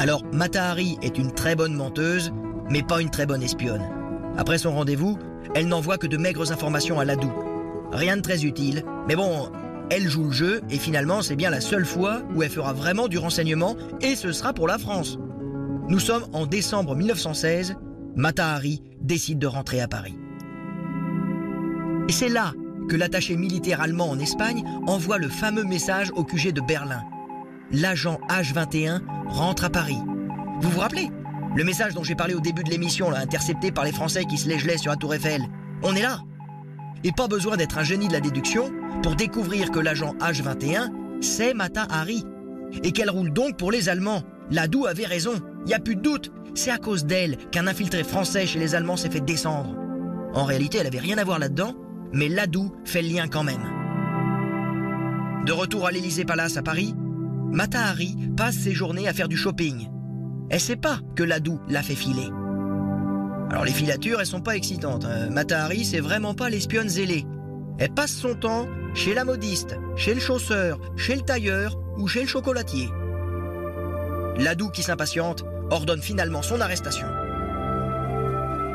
Alors, 0.00 0.24
Matahari 0.32 0.98
est 1.00 1.16
une 1.16 1.30
très 1.30 1.54
bonne 1.54 1.76
menteuse, 1.76 2.32
mais 2.68 2.82
pas 2.82 3.00
une 3.00 3.10
très 3.10 3.26
bonne 3.26 3.44
espionne. 3.44 3.84
Après 4.38 4.58
son 4.58 4.72
rendez-vous, 4.72 5.20
elle 5.54 5.68
n'envoie 5.68 5.98
que 5.98 6.08
de 6.08 6.16
maigres 6.16 6.50
informations 6.50 6.98
à 6.98 7.04
Ladou. 7.04 7.32
Rien 7.92 8.16
de 8.16 8.22
très 8.22 8.44
utile, 8.44 8.82
mais 9.06 9.14
bon, 9.14 9.50
elle 9.90 10.08
joue 10.08 10.24
le 10.24 10.32
jeu 10.32 10.60
et 10.70 10.78
finalement 10.78 11.20
c'est 11.20 11.36
bien 11.36 11.50
la 11.50 11.60
seule 11.60 11.84
fois 11.84 12.22
où 12.34 12.42
elle 12.42 12.50
fera 12.50 12.72
vraiment 12.72 13.08
du 13.08 13.18
renseignement 13.18 13.76
et 14.00 14.14
ce 14.14 14.32
sera 14.32 14.52
pour 14.52 14.68
la 14.68 14.78
France. 14.78 15.18
Nous 15.88 15.98
sommes 15.98 16.24
en 16.32 16.46
décembre 16.46 16.94
1916, 16.94 17.74
Matahari 18.14 18.82
décide 19.00 19.38
de 19.40 19.48
rentrer 19.48 19.80
à 19.80 19.88
Paris. 19.88 20.16
Et 22.08 22.12
c'est 22.12 22.28
là 22.28 22.52
que 22.88 22.96
l'attaché 22.96 23.36
militaire 23.36 23.80
allemand 23.80 24.10
en 24.10 24.18
Espagne 24.18 24.64
envoie 24.86 25.18
le 25.18 25.28
fameux 25.28 25.64
message 25.64 26.10
au 26.14 26.24
QG 26.24 26.52
de 26.52 26.60
Berlin. 26.60 27.02
L'agent 27.72 28.20
H21 28.28 29.00
rentre 29.26 29.64
à 29.64 29.70
Paris. 29.70 29.98
Vous 30.60 30.70
vous 30.70 30.80
rappelez? 30.80 31.10
Le 31.56 31.64
message 31.64 31.94
dont 31.94 32.04
j'ai 32.04 32.14
parlé 32.14 32.34
au 32.34 32.40
début 32.40 32.62
de 32.62 32.70
l'émission, 32.70 33.12
intercepté 33.12 33.72
par 33.72 33.84
les 33.84 33.92
Français 33.92 34.24
qui 34.24 34.38
se 34.38 34.48
les 34.48 34.78
sur 34.78 34.90
la 34.90 34.96
tour 34.96 35.14
Eiffel. 35.14 35.42
On 35.82 35.96
est 35.96 36.02
là 36.02 36.20
Et 37.02 37.10
pas 37.10 37.26
besoin 37.26 37.56
d'être 37.56 37.78
un 37.78 37.82
génie 37.82 38.06
de 38.06 38.12
la 38.12 38.20
déduction 38.20 38.72
pour 39.02 39.16
découvrir 39.16 39.70
que 39.70 39.78
l'agent 39.78 40.14
H21, 40.20 40.90
c'est 41.20 41.54
Mata 41.54 41.86
Hari. 41.90 42.24
Et 42.84 42.92
qu'elle 42.92 43.10
roule 43.10 43.32
donc 43.32 43.56
pour 43.56 43.72
les 43.72 43.88
Allemands. 43.88 44.22
Ladou 44.50 44.86
avait 44.86 45.06
raison, 45.06 45.34
n'y 45.66 45.74
a 45.74 45.78
plus 45.78 45.96
de 45.96 46.02
doute. 46.02 46.32
C'est 46.54 46.70
à 46.70 46.78
cause 46.78 47.04
d'elle 47.04 47.36
qu'un 47.50 47.66
infiltré 47.66 48.04
français 48.04 48.46
chez 48.46 48.58
les 48.58 48.74
Allemands 48.74 48.96
s'est 48.96 49.10
fait 49.10 49.20
descendre. 49.20 49.76
En 50.34 50.44
réalité, 50.44 50.78
elle 50.78 50.86
avait 50.86 50.98
rien 50.98 51.18
à 51.18 51.24
voir 51.24 51.38
là-dedans, 51.38 51.74
mais 52.12 52.28
Ladou 52.28 52.72
fait 52.84 53.02
le 53.02 53.08
lien 53.08 53.28
quand 53.28 53.44
même. 53.44 53.62
De 55.46 55.52
retour 55.52 55.86
à 55.86 55.90
l'Élysée 55.90 56.24
Palace 56.24 56.56
à 56.56 56.62
Paris, 56.62 56.94
Mata 57.50 57.80
Hari 57.80 58.16
passe 58.36 58.56
ses 58.56 58.72
journées 58.72 59.08
à 59.08 59.12
faire 59.12 59.28
du 59.28 59.36
shopping. 59.36 59.88
Elle 60.50 60.60
sait 60.60 60.76
pas 60.76 61.00
que 61.16 61.22
Ladou 61.22 61.60
l'a 61.68 61.82
fait 61.82 61.94
filer. 61.94 62.28
Alors 63.50 63.64
les 63.64 63.72
filatures, 63.72 64.20
elles 64.20 64.26
sont 64.26 64.42
pas 64.42 64.56
excitantes. 64.56 65.04
Hein. 65.04 65.30
Mata 65.30 65.64
Hari, 65.64 65.84
c'est 65.84 66.00
vraiment 66.00 66.34
pas 66.34 66.50
l'espionne 66.50 66.88
zélée. 66.88 67.24
Elle 67.80 67.92
passe 67.94 68.12
son 68.12 68.34
temps 68.34 68.68
chez 68.94 69.14
la 69.14 69.24
modiste, 69.24 69.78
chez 69.96 70.12
le 70.12 70.20
chausseur, 70.20 70.78
chez 70.96 71.16
le 71.16 71.22
tailleur 71.22 71.80
ou 71.96 72.06
chez 72.06 72.20
le 72.20 72.28
chocolatier. 72.28 72.90
Ladou, 74.36 74.68
qui 74.68 74.82
s'impatiente, 74.82 75.44
ordonne 75.70 76.02
finalement 76.02 76.42
son 76.42 76.60
arrestation. 76.60 77.06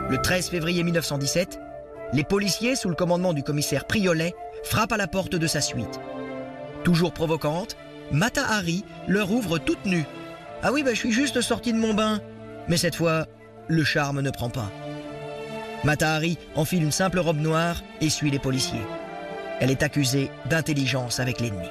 Le 0.10 0.18
13 0.22 0.50
février 0.50 0.84
1917, 0.84 1.60
les 2.13 2.24
policiers, 2.24 2.76
sous 2.76 2.89
le 2.89 2.96
commandement 2.96 3.34
du 3.34 3.44
commissaire 3.44 3.86
Priolet, 3.86 4.34
frappent 4.63 4.91
à 4.91 4.98
la 4.98 5.08
porte 5.08 5.36
de 5.36 5.48
sa 5.48 5.62
suite. 5.62 6.00
Toujours 6.84 7.13
provocante, 7.13 7.78
Mata 8.12 8.44
Hari 8.44 8.86
leur 9.08 9.32
ouvre 9.32 9.60
toute 9.60 9.86
nue. 9.86 10.06
Ah 10.63 10.72
oui, 10.72 10.82
bah, 10.82 10.94
je 10.94 11.00
suis 11.00 11.12
juste 11.12 11.41
sorti 11.41 11.74
de 11.74 11.78
mon 11.78 11.94
bain. 11.94 12.22
Mais 12.68 12.78
cette 12.78 12.96
fois, 12.96 13.28
le 13.68 13.84
charme 13.84 14.22
ne 14.22 14.32
prend 14.32 14.50
pas. 14.50 14.72
Mata 15.86 16.15
Hari 16.15 16.39
enfile 16.56 16.82
une 16.82 16.91
simple 16.91 17.19
robe 17.19 17.39
noire 17.39 17.84
et 18.02 18.10
suit 18.10 18.32
les 18.32 18.39
policiers. 18.39 18.82
Elle 19.60 19.69
est 19.69 19.84
accusée 19.84 20.32
d'intelligence 20.50 21.19
avec 21.19 21.39
l'ennemi. 21.39 21.67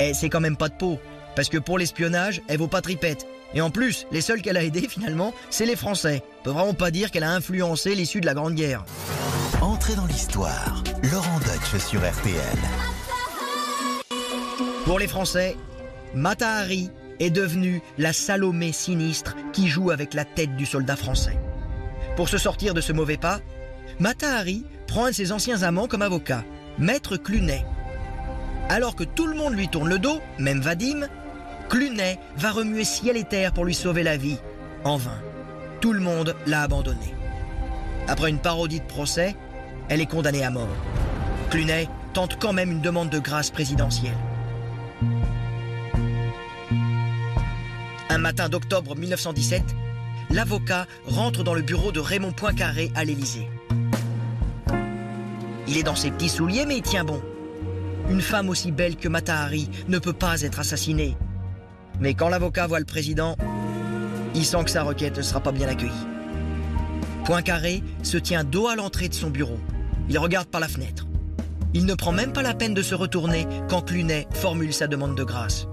Et 0.00 0.14
c'est 0.14 0.28
quand 0.28 0.40
même 0.40 0.56
pas 0.56 0.68
de 0.68 0.74
peau, 0.74 0.98
parce 1.36 1.48
que 1.48 1.58
pour 1.58 1.78
l'espionnage, 1.78 2.42
elle 2.48 2.58
vaut 2.58 2.66
pas 2.66 2.80
tripette. 2.80 3.24
Et 3.54 3.60
en 3.60 3.70
plus, 3.70 4.08
les 4.10 4.20
seuls 4.20 4.42
qu'elle 4.42 4.56
a 4.56 4.64
aidés 4.64 4.88
finalement, 4.88 5.32
c'est 5.48 5.64
les 5.64 5.76
Français. 5.76 6.24
On 6.40 6.42
peut 6.42 6.50
vraiment 6.50 6.74
pas 6.74 6.90
dire 6.90 7.12
qu'elle 7.12 7.22
a 7.22 7.30
influencé 7.30 7.94
l'issue 7.94 8.20
de 8.20 8.26
la 8.26 8.34
Grande 8.34 8.56
Guerre. 8.56 8.84
Entrez 9.60 9.94
dans 9.94 10.06
l'histoire. 10.06 10.82
Laurent 11.12 11.38
Deutsch 11.38 11.80
sur 11.80 12.00
RTL. 12.00 12.58
Pour 14.86 14.98
les 14.98 15.06
Français, 15.06 15.56
Matahari 16.14 16.90
est 17.20 17.30
devenue 17.30 17.80
la 17.96 18.12
Salomé 18.12 18.72
sinistre 18.72 19.36
qui 19.52 19.68
joue 19.68 19.92
avec 19.92 20.14
la 20.14 20.24
tête 20.24 20.56
du 20.56 20.66
soldat 20.66 20.96
français. 20.96 21.38
Pour 22.16 22.28
se 22.28 22.38
sortir 22.38 22.74
de 22.74 22.80
ce 22.80 22.92
mauvais 22.92 23.16
pas, 23.16 23.40
Matahari 23.98 24.64
prend 24.86 25.06
un 25.06 25.10
de 25.10 25.14
ses 25.14 25.32
anciens 25.32 25.62
amants 25.62 25.88
comme 25.88 26.02
avocat, 26.02 26.44
Maître 26.78 27.16
Clunet. 27.16 27.64
Alors 28.68 28.94
que 28.94 29.04
tout 29.04 29.26
le 29.26 29.36
monde 29.36 29.54
lui 29.54 29.68
tourne 29.68 29.88
le 29.88 29.98
dos, 29.98 30.20
même 30.38 30.60
Vadim, 30.60 31.08
Clunet 31.68 32.18
va 32.36 32.52
remuer 32.52 32.84
ciel 32.84 33.16
et 33.16 33.24
terre 33.24 33.52
pour 33.52 33.64
lui 33.64 33.74
sauver 33.74 34.02
la 34.02 34.16
vie. 34.16 34.38
En 34.84 34.96
vain. 34.96 35.18
Tout 35.80 35.92
le 35.92 36.00
monde 36.00 36.36
l'a 36.46 36.62
abandonné. 36.62 37.14
Après 38.06 38.30
une 38.30 38.38
parodie 38.38 38.80
de 38.80 38.86
procès, 38.86 39.34
elle 39.88 40.00
est 40.00 40.06
condamnée 40.06 40.44
à 40.44 40.50
mort. 40.50 40.68
Clunet 41.50 41.88
tente 42.12 42.38
quand 42.38 42.52
même 42.52 42.70
une 42.70 42.80
demande 42.80 43.10
de 43.10 43.18
grâce 43.18 43.50
présidentielle. 43.50 44.16
Un 48.08 48.18
matin 48.18 48.48
d'octobre 48.48 48.94
1917, 48.94 49.62
l'avocat 50.34 50.86
rentre 51.06 51.44
dans 51.44 51.54
le 51.54 51.62
bureau 51.62 51.92
de 51.92 52.00
Raymond 52.00 52.32
Poincaré 52.32 52.90
à 52.96 53.04
l'Élysée. 53.04 53.48
Il 55.68 55.78
est 55.78 55.84
dans 55.84 55.94
ses 55.94 56.10
petits 56.10 56.28
souliers, 56.28 56.66
mais 56.66 56.78
il 56.78 56.82
tient 56.82 57.04
bon. 57.04 57.22
Une 58.10 58.20
femme 58.20 58.48
aussi 58.48 58.72
belle 58.72 58.96
que 58.96 59.08
Matahari 59.08 59.70
ne 59.88 59.98
peut 59.98 60.12
pas 60.12 60.42
être 60.42 60.58
assassinée. 60.58 61.16
Mais 62.00 62.14
quand 62.14 62.28
l'avocat 62.28 62.66
voit 62.66 62.80
le 62.80 62.84
président, 62.84 63.36
il 64.34 64.44
sent 64.44 64.64
que 64.64 64.70
sa 64.70 64.82
requête 64.82 65.16
ne 65.16 65.22
sera 65.22 65.40
pas 65.40 65.52
bien 65.52 65.68
accueillie. 65.68 65.92
Poincaré 67.24 67.82
se 68.02 68.18
tient 68.18 68.42
dos 68.42 68.66
à 68.66 68.74
l'entrée 68.74 69.08
de 69.08 69.14
son 69.14 69.30
bureau. 69.30 69.58
Il 70.08 70.18
regarde 70.18 70.48
par 70.48 70.60
la 70.60 70.68
fenêtre. 70.68 71.06
Il 71.74 71.86
ne 71.86 71.94
prend 71.94 72.12
même 72.12 72.32
pas 72.32 72.42
la 72.42 72.54
peine 72.54 72.74
de 72.74 72.82
se 72.82 72.96
retourner 72.96 73.46
quand 73.70 73.82
Clunet 73.82 74.26
formule 74.32 74.74
sa 74.74 74.88
demande 74.88 75.16
de 75.16 75.24
grâce. 75.24 75.68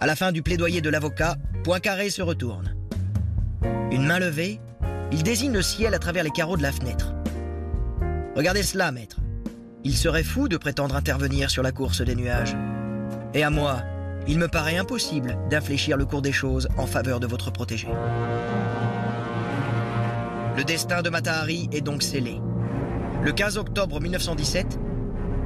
À 0.00 0.06
la 0.06 0.16
fin 0.16 0.32
du 0.32 0.42
plaidoyer 0.42 0.80
de 0.80 0.90
l'avocat, 0.90 1.36
Poincaré 1.62 2.08
se 2.08 2.22
retourne. 2.22 2.71
Main 4.02 4.18
levée, 4.18 4.60
il 5.12 5.22
désigne 5.22 5.52
le 5.52 5.62
ciel 5.62 5.94
à 5.94 5.98
travers 6.00 6.24
les 6.24 6.30
carreaux 6.30 6.56
de 6.56 6.62
la 6.62 6.72
fenêtre. 6.72 7.14
Regardez 8.34 8.64
cela, 8.64 8.90
maître. 8.90 9.18
Il 9.84 9.96
serait 9.96 10.24
fou 10.24 10.48
de 10.48 10.56
prétendre 10.56 10.96
intervenir 10.96 11.50
sur 11.50 11.62
la 11.62 11.70
course 11.70 12.02
des 12.02 12.16
nuages. 12.16 12.56
Et 13.32 13.44
à 13.44 13.50
moi, 13.50 13.82
il 14.26 14.40
me 14.40 14.48
paraît 14.48 14.76
impossible 14.76 15.38
d'infléchir 15.50 15.96
le 15.96 16.04
cours 16.04 16.20
des 16.20 16.32
choses 16.32 16.68
en 16.78 16.86
faveur 16.86 17.20
de 17.20 17.28
votre 17.28 17.52
protégé. 17.52 17.86
Le 20.56 20.64
destin 20.64 21.02
de 21.02 21.08
Matahari 21.08 21.68
est 21.70 21.80
donc 21.80 22.02
scellé. 22.02 22.40
Le 23.22 23.30
15 23.30 23.56
octobre 23.56 24.00
1917, 24.00 24.80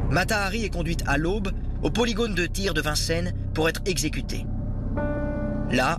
Matahari 0.09 0.65
est 0.65 0.71
conduite 0.71 1.05
à 1.07 1.19
l'aube 1.19 1.53
au 1.83 1.91
polygone 1.91 2.35
de 2.35 2.47
tir 2.47 2.73
de 2.73 2.81
Vincennes 2.81 3.35
pour 3.53 3.69
être 3.69 3.83
exécutée. 3.85 4.47
Là, 5.71 5.99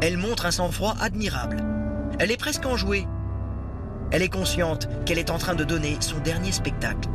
elle 0.00 0.18
montre 0.18 0.46
un 0.46 0.52
sang-froid 0.52 0.94
admirable. 1.00 1.75
Elle 2.18 2.30
est 2.30 2.38
presque 2.38 2.64
enjouée. 2.64 3.06
Elle 4.10 4.22
est 4.22 4.30
consciente 4.30 4.88
qu'elle 5.04 5.18
est 5.18 5.30
en 5.30 5.36
train 5.36 5.54
de 5.54 5.64
donner 5.64 5.98
son 6.00 6.18
dernier 6.18 6.50
spectacle. 6.50 7.08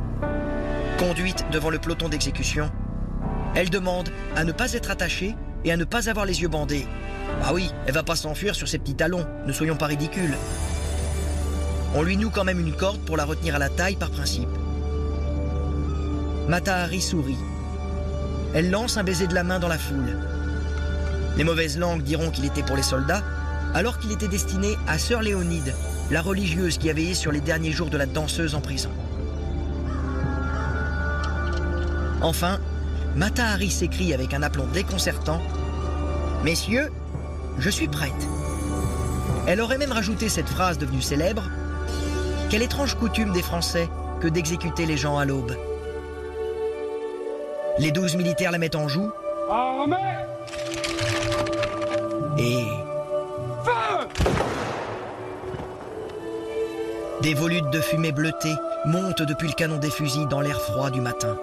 Conduite 1.00 1.44
devant 1.52 1.72
le 1.72 1.80
peloton 1.80 2.08
d'exécution, 2.08 2.70
elle 3.56 3.72
demande 3.72 4.10
à 4.36 4.44
ne 4.44 4.52
pas 4.52 4.74
être 4.74 4.92
attachée 4.92 5.36
et 5.66 5.72
à 5.72 5.78
ne 5.78 5.86
pas 5.86 6.08
avoir 6.08 6.26
les 6.26 6.42
yeux 6.42 6.48
bandés. 6.50 6.86
Ah 7.44 7.54
oui, 7.54 7.72
elle 7.88 7.94
va 7.94 8.04
pas 8.04 8.16
s'enfuir 8.16 8.54
sur 8.54 8.68
ses 8.68 8.78
petits 8.78 8.96
talons, 8.96 9.26
ne 9.48 9.52
soyons 9.52 9.76
pas 9.76 9.88
ridicules. 9.88 10.38
On 11.96 12.04
lui 12.04 12.16
noue 12.16 12.30
quand 12.30 12.44
même 12.44 12.60
une 12.60 12.76
corde 12.76 13.02
pour 13.02 13.18
la 13.18 13.26
retenir 13.26 13.56
à 13.56 13.60
la 13.60 13.70
taille 13.70 13.96
par 13.96 14.12
principe. 14.12 14.50
Matahari 16.48 17.02
sourit. 17.02 17.38
Elle 18.54 18.70
lance 18.70 18.98
un 18.98 19.04
baiser 19.04 19.26
de 19.26 19.34
la 19.34 19.44
main 19.44 19.60
dans 19.60 19.68
la 19.68 19.80
foule. 19.80 20.18
Les 21.38 21.44
mauvaises 21.44 21.80
langues 21.80 22.04
diront 22.04 22.30
qu'il 22.30 22.46
était 22.46 22.64
pour 22.64 22.76
les 22.76 22.84
soldats, 22.84 23.24
alors 23.74 23.98
qu'il 23.98 24.12
était 24.12 24.28
destiné 24.28 24.78
à 24.88 24.98
Sœur 24.98 25.22
Léonide, 25.22 25.74
la 26.10 26.22
religieuse 26.22 26.78
qui 26.78 26.90
a 26.90 26.94
veillé 26.94 27.14
sur 27.14 27.32
les 27.32 27.42
derniers 27.42 27.72
jours 27.72 27.90
de 27.90 27.98
la 27.98 28.06
danseuse 28.06 28.56
en 28.56 28.62
prison. 28.62 28.90
Enfin, 32.22 32.60
Matahari 33.16 33.72
s'écrie 33.72 34.14
avec 34.14 34.34
un 34.34 34.44
aplomb 34.44 34.68
déconcertant 34.68 35.42
Messieurs, 36.44 36.90
je 37.58 37.70
suis 37.70 37.88
prête. 37.88 38.12
Elle 39.48 39.62
aurait 39.62 39.78
même 39.78 39.92
rajouté 39.92 40.30
cette 40.30 40.50
phrase 40.50 40.78
devenue 40.78 41.02
célèbre 41.02 41.44
Quelle 42.50 42.62
étrange 42.62 42.96
coutume 42.96 43.32
des 43.32 43.42
Français 43.42 43.90
que 44.22 44.28
d'exécuter 44.28 44.86
les 44.86 44.98
gens 44.98 45.18
à 45.18 45.26
l'aube. 45.26 45.56
Les 47.80 47.92
douze 47.92 48.16
militaires 48.16 48.52
la 48.52 48.60
mettent 48.60 48.76
en 48.76 48.88
joue. 48.88 49.12
Des 57.22 57.36
volutes 57.36 57.70
de 57.70 57.80
fumée 57.80 58.12
bleutée 58.12 58.56
montent 58.86 59.22
depuis 59.22 59.48
le 59.48 59.54
canon 59.54 59.78
des 59.78 59.92
fusils 59.92 60.28
dans 60.28 60.42
l'air 60.42 60.60
froid 60.60 60.90
du 60.90 61.02
matin. 61.02 61.38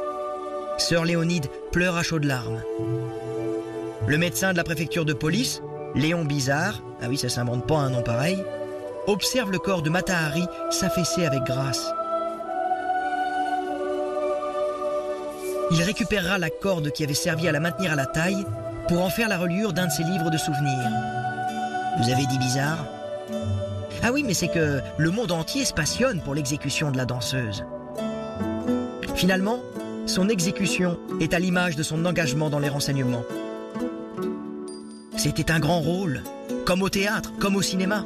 Sœur 0.76 1.04
Léonide 1.04 1.46
pleure 1.70 1.96
à 1.96 2.02
chaudes 2.02 2.24
larmes. 2.24 2.60
Le 4.08 4.18
médecin 4.18 4.50
de 4.50 4.56
la 4.56 4.64
préfecture 4.64 5.04
de 5.04 5.12
police, 5.12 5.62
Léon 5.94 6.24
Bizarre, 6.24 6.82
ah 7.00 7.06
oui, 7.08 7.16
ça 7.16 7.28
s'invente 7.28 7.64
pas 7.64 7.76
un 7.76 7.90
nom 7.90 8.02
pareil, 8.02 8.42
observe 9.06 9.52
le 9.52 9.60
corps 9.60 9.82
de 9.82 9.90
Matahari 9.90 10.44
s'affaisser 10.70 11.24
avec 11.24 11.44
grâce. 11.44 11.88
Il 15.70 15.80
récupérera 15.82 16.38
la 16.38 16.50
corde 16.50 16.90
qui 16.90 17.04
avait 17.04 17.14
servi 17.14 17.46
à 17.46 17.52
la 17.52 17.60
maintenir 17.60 17.92
à 17.92 17.96
la 17.96 18.06
taille 18.06 18.44
pour 18.88 19.04
en 19.04 19.10
faire 19.10 19.28
la 19.28 19.38
reliure 19.38 19.72
d'un 19.72 19.86
de 19.86 19.92
ses 19.92 20.02
livres 20.02 20.30
de 20.30 20.38
souvenirs. 20.38 20.90
Vous 22.02 22.10
avez 22.10 22.26
dit 22.26 22.38
bizarre? 22.38 22.84
Ah 24.02 24.12
oui, 24.12 24.22
mais 24.24 24.34
c'est 24.34 24.48
que 24.48 24.80
le 24.96 25.10
monde 25.10 25.32
entier 25.32 25.64
se 25.64 25.72
passionne 25.72 26.20
pour 26.20 26.34
l'exécution 26.34 26.90
de 26.90 26.96
la 26.96 27.04
danseuse. 27.04 27.64
Finalement, 29.16 29.60
son 30.06 30.28
exécution 30.28 30.98
est 31.20 31.34
à 31.34 31.38
l'image 31.38 31.74
de 31.74 31.82
son 31.82 32.04
engagement 32.04 32.48
dans 32.48 32.60
les 32.60 32.68
renseignements. 32.68 33.24
C'était 35.16 35.50
un 35.50 35.58
grand 35.58 35.80
rôle, 35.80 36.22
comme 36.64 36.82
au 36.82 36.88
théâtre, 36.88 37.32
comme 37.40 37.56
au 37.56 37.62
cinéma. 37.62 38.04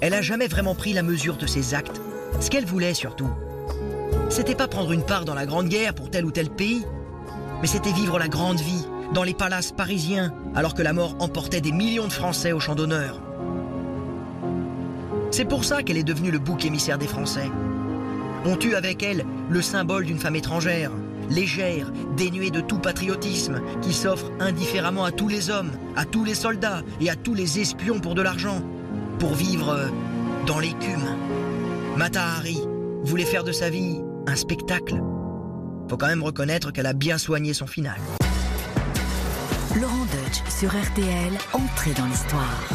Elle 0.00 0.14
a 0.14 0.22
jamais 0.22 0.48
vraiment 0.48 0.74
pris 0.74 0.94
la 0.94 1.02
mesure 1.02 1.36
de 1.36 1.46
ses 1.46 1.74
actes, 1.74 2.00
ce 2.40 2.48
qu'elle 2.48 2.64
voulait 2.64 2.94
surtout. 2.94 3.30
C'était 4.30 4.54
pas 4.54 4.66
prendre 4.66 4.92
une 4.92 5.04
part 5.04 5.26
dans 5.26 5.34
la 5.34 5.46
grande 5.46 5.68
guerre 5.68 5.94
pour 5.94 6.10
tel 6.10 6.24
ou 6.24 6.30
tel 6.30 6.48
pays, 6.48 6.84
mais 7.60 7.68
c'était 7.68 7.92
vivre 7.92 8.18
la 8.18 8.28
grande 8.28 8.60
vie 8.60 8.86
dans 9.14 9.22
les 9.22 9.32
palaces 9.32 9.72
parisiens 9.72 10.34
alors 10.54 10.74
que 10.74 10.82
la 10.82 10.92
mort 10.92 11.16
emportait 11.20 11.60
des 11.60 11.72
millions 11.72 12.08
de 12.08 12.12
Français 12.12 12.52
au 12.52 12.58
champ 12.58 12.74
d'honneur. 12.74 13.22
C'est 15.30 15.44
pour 15.44 15.64
ça 15.64 15.82
qu'elle 15.82 15.96
est 15.96 16.04
devenue 16.04 16.32
le 16.32 16.40
bouc 16.40 16.64
émissaire 16.64 16.98
des 16.98 17.06
Français. 17.06 17.50
On 18.44 18.56
tue 18.56 18.74
avec 18.74 19.02
elle 19.02 19.24
le 19.48 19.62
symbole 19.62 20.04
d'une 20.04 20.18
femme 20.18 20.36
étrangère, 20.36 20.90
légère, 21.30 21.92
dénuée 22.16 22.50
de 22.50 22.60
tout 22.60 22.78
patriotisme, 22.78 23.62
qui 23.80 23.92
s'offre 23.92 24.30
indifféremment 24.40 25.04
à 25.04 25.12
tous 25.12 25.28
les 25.28 25.48
hommes, 25.48 25.70
à 25.96 26.04
tous 26.04 26.24
les 26.24 26.34
soldats 26.34 26.82
et 27.00 27.08
à 27.08 27.16
tous 27.16 27.34
les 27.34 27.60
espions 27.60 28.00
pour 28.00 28.14
de 28.14 28.22
l'argent, 28.22 28.62
pour 29.18 29.34
vivre 29.34 29.70
euh, 29.70 29.88
dans 30.46 30.58
l'écume. 30.58 31.16
Matahari 31.96 32.58
voulait 33.04 33.24
faire 33.24 33.44
de 33.44 33.52
sa 33.52 33.70
vie 33.70 34.00
un 34.26 34.36
spectacle. 34.36 35.00
Faut 35.88 35.96
quand 35.96 36.08
même 36.08 36.22
reconnaître 36.22 36.72
qu'elle 36.72 36.86
a 36.86 36.92
bien 36.94 37.18
soigné 37.18 37.54
son 37.54 37.66
final. 37.66 37.96
Laurent 39.80 40.04
Deutsch 40.04 40.40
sur 40.48 40.68
RTL, 40.70 41.32
entrée 41.52 41.94
dans 41.94 42.06
l'histoire. 42.06 42.68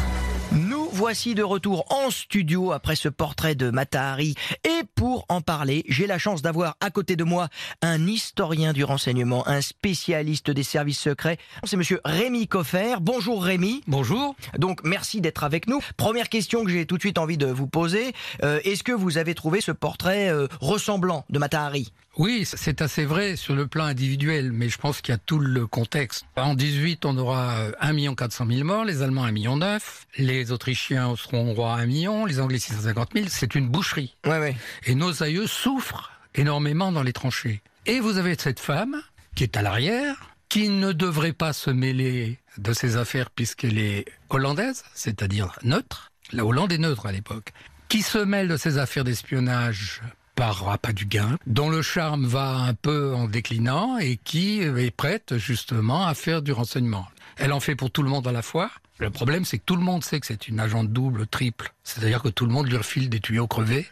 Nous 0.52 0.88
voici 0.92 1.34
de 1.34 1.42
retour 1.42 1.86
en 1.90 2.10
studio 2.10 2.72
après 2.72 2.94
ce 2.94 3.08
portrait 3.08 3.54
de 3.54 3.70
Matahari. 3.70 4.34
Et 4.64 4.82
pour 4.96 5.24
en 5.30 5.40
parler, 5.40 5.82
j'ai 5.88 6.06
la 6.06 6.18
chance 6.18 6.42
d'avoir 6.42 6.76
à 6.80 6.90
côté 6.90 7.16
de 7.16 7.24
moi 7.24 7.48
un 7.80 8.06
historien 8.06 8.74
du 8.74 8.84
renseignement, 8.84 9.48
un 9.48 9.62
spécialiste 9.62 10.50
des 10.50 10.62
services 10.62 11.00
secrets. 11.00 11.38
C'est 11.64 11.78
monsieur 11.78 12.00
Rémi 12.04 12.48
Coffer. 12.48 12.96
Bonjour 13.00 13.44
Rémi. 13.44 13.82
Bonjour. 13.86 14.34
Donc 14.58 14.80
merci 14.84 15.22
d'être 15.22 15.44
avec 15.44 15.68
nous. 15.68 15.80
Première 15.96 16.28
question 16.28 16.64
que 16.64 16.70
j'ai 16.70 16.84
tout 16.84 16.96
de 16.96 17.02
suite 17.02 17.16
envie 17.18 17.38
de 17.38 17.46
vous 17.46 17.66
poser. 17.68 18.12
Euh, 18.42 18.60
Est-ce 18.64 18.82
que 18.82 18.92
vous 18.92 19.16
avez 19.16 19.34
trouvé 19.34 19.62
ce 19.62 19.72
portrait 19.72 20.28
euh, 20.28 20.48
ressemblant 20.60 21.24
de 21.30 21.38
Matahari? 21.38 21.92
Oui, 22.16 22.44
c'est 22.44 22.82
assez 22.82 23.04
vrai 23.04 23.36
sur 23.36 23.54
le 23.54 23.66
plan 23.66 23.84
individuel, 23.84 24.52
mais 24.52 24.68
je 24.68 24.78
pense 24.78 25.00
qu'il 25.00 25.12
y 25.12 25.14
a 25.14 25.18
tout 25.18 25.38
le 25.38 25.66
contexte. 25.66 26.26
En 26.36 26.54
18, 26.54 27.04
on 27.04 27.16
aura 27.16 27.54
euh, 27.58 27.72
1 27.80 28.14
400 28.14 28.46
000 28.50 28.64
morts, 28.64 28.84
les 28.84 29.02
Allemands 29.02 29.24
1 29.24 29.32
million 29.32 29.56
9, 29.56 30.06
les 30.18 30.50
Autrichiens 30.50 31.14
seront 31.16 31.50
hongrois 31.50 31.74
1 31.74 31.86
million, 31.86 32.26
les 32.26 32.40
Anglais 32.40 32.58
650 32.58 33.10
000. 33.14 33.26
C'est 33.30 33.54
une 33.54 33.68
boucherie. 33.68 34.16
Ouais, 34.26 34.38
ouais. 34.38 34.56
Et 34.86 34.94
nos 34.94 35.22
aïeux 35.22 35.46
souffrent 35.46 36.10
énormément 36.34 36.90
dans 36.90 37.02
les 37.02 37.12
tranchées. 37.12 37.62
Et 37.86 38.00
vous 38.00 38.18
avez 38.18 38.36
cette 38.38 38.60
femme 38.60 39.00
qui 39.34 39.44
est 39.44 39.56
à 39.56 39.62
l'arrière, 39.62 40.34
qui 40.48 40.68
ne 40.68 40.92
devrait 40.92 41.32
pas 41.32 41.52
se 41.52 41.70
mêler 41.70 42.38
de 42.58 42.72
ses 42.72 42.96
affaires 42.96 43.30
puisqu'elle 43.30 43.78
est 43.78 44.04
hollandaise, 44.28 44.82
c'est-à-dire 44.94 45.52
neutre. 45.62 46.10
La 46.32 46.44
Hollande 46.44 46.72
est 46.72 46.78
neutre 46.78 47.06
à 47.06 47.12
l'époque. 47.12 47.52
Qui 47.88 48.02
se 48.02 48.18
mêle 48.18 48.48
de 48.48 48.56
ses 48.56 48.78
affaires 48.78 49.04
d'espionnage 49.04 50.02
par 50.40 50.78
pas 50.78 50.94
du 50.94 51.04
gain, 51.04 51.36
dont 51.46 51.68
le 51.68 51.82
charme 51.82 52.24
va 52.24 52.60
un 52.60 52.72
peu 52.72 53.12
en 53.14 53.28
déclinant 53.28 53.98
et 53.98 54.16
qui 54.16 54.62
est 54.62 54.90
prête 54.90 55.36
justement 55.36 56.06
à 56.06 56.14
faire 56.14 56.40
du 56.40 56.50
renseignement. 56.50 57.06
Elle 57.36 57.52
en 57.52 57.60
fait 57.60 57.74
pour 57.74 57.90
tout 57.90 58.02
le 58.02 58.08
monde 58.08 58.26
à 58.26 58.32
la 58.32 58.40
fois. 58.40 58.70
Le 59.00 59.10
problème, 59.10 59.44
c'est 59.44 59.58
que 59.58 59.64
tout 59.66 59.76
le 59.76 59.82
monde 59.82 60.02
sait 60.02 60.18
que 60.18 60.26
c'est 60.26 60.48
une 60.48 60.58
agente 60.58 60.88
double, 60.88 61.26
triple. 61.26 61.74
C'est-à-dire 61.84 62.22
que 62.22 62.30
tout 62.30 62.46
le 62.46 62.52
monde 62.52 62.70
lui 62.70 62.78
refile 62.78 63.10
des 63.10 63.20
tuyaux 63.20 63.48
crevés 63.48 63.86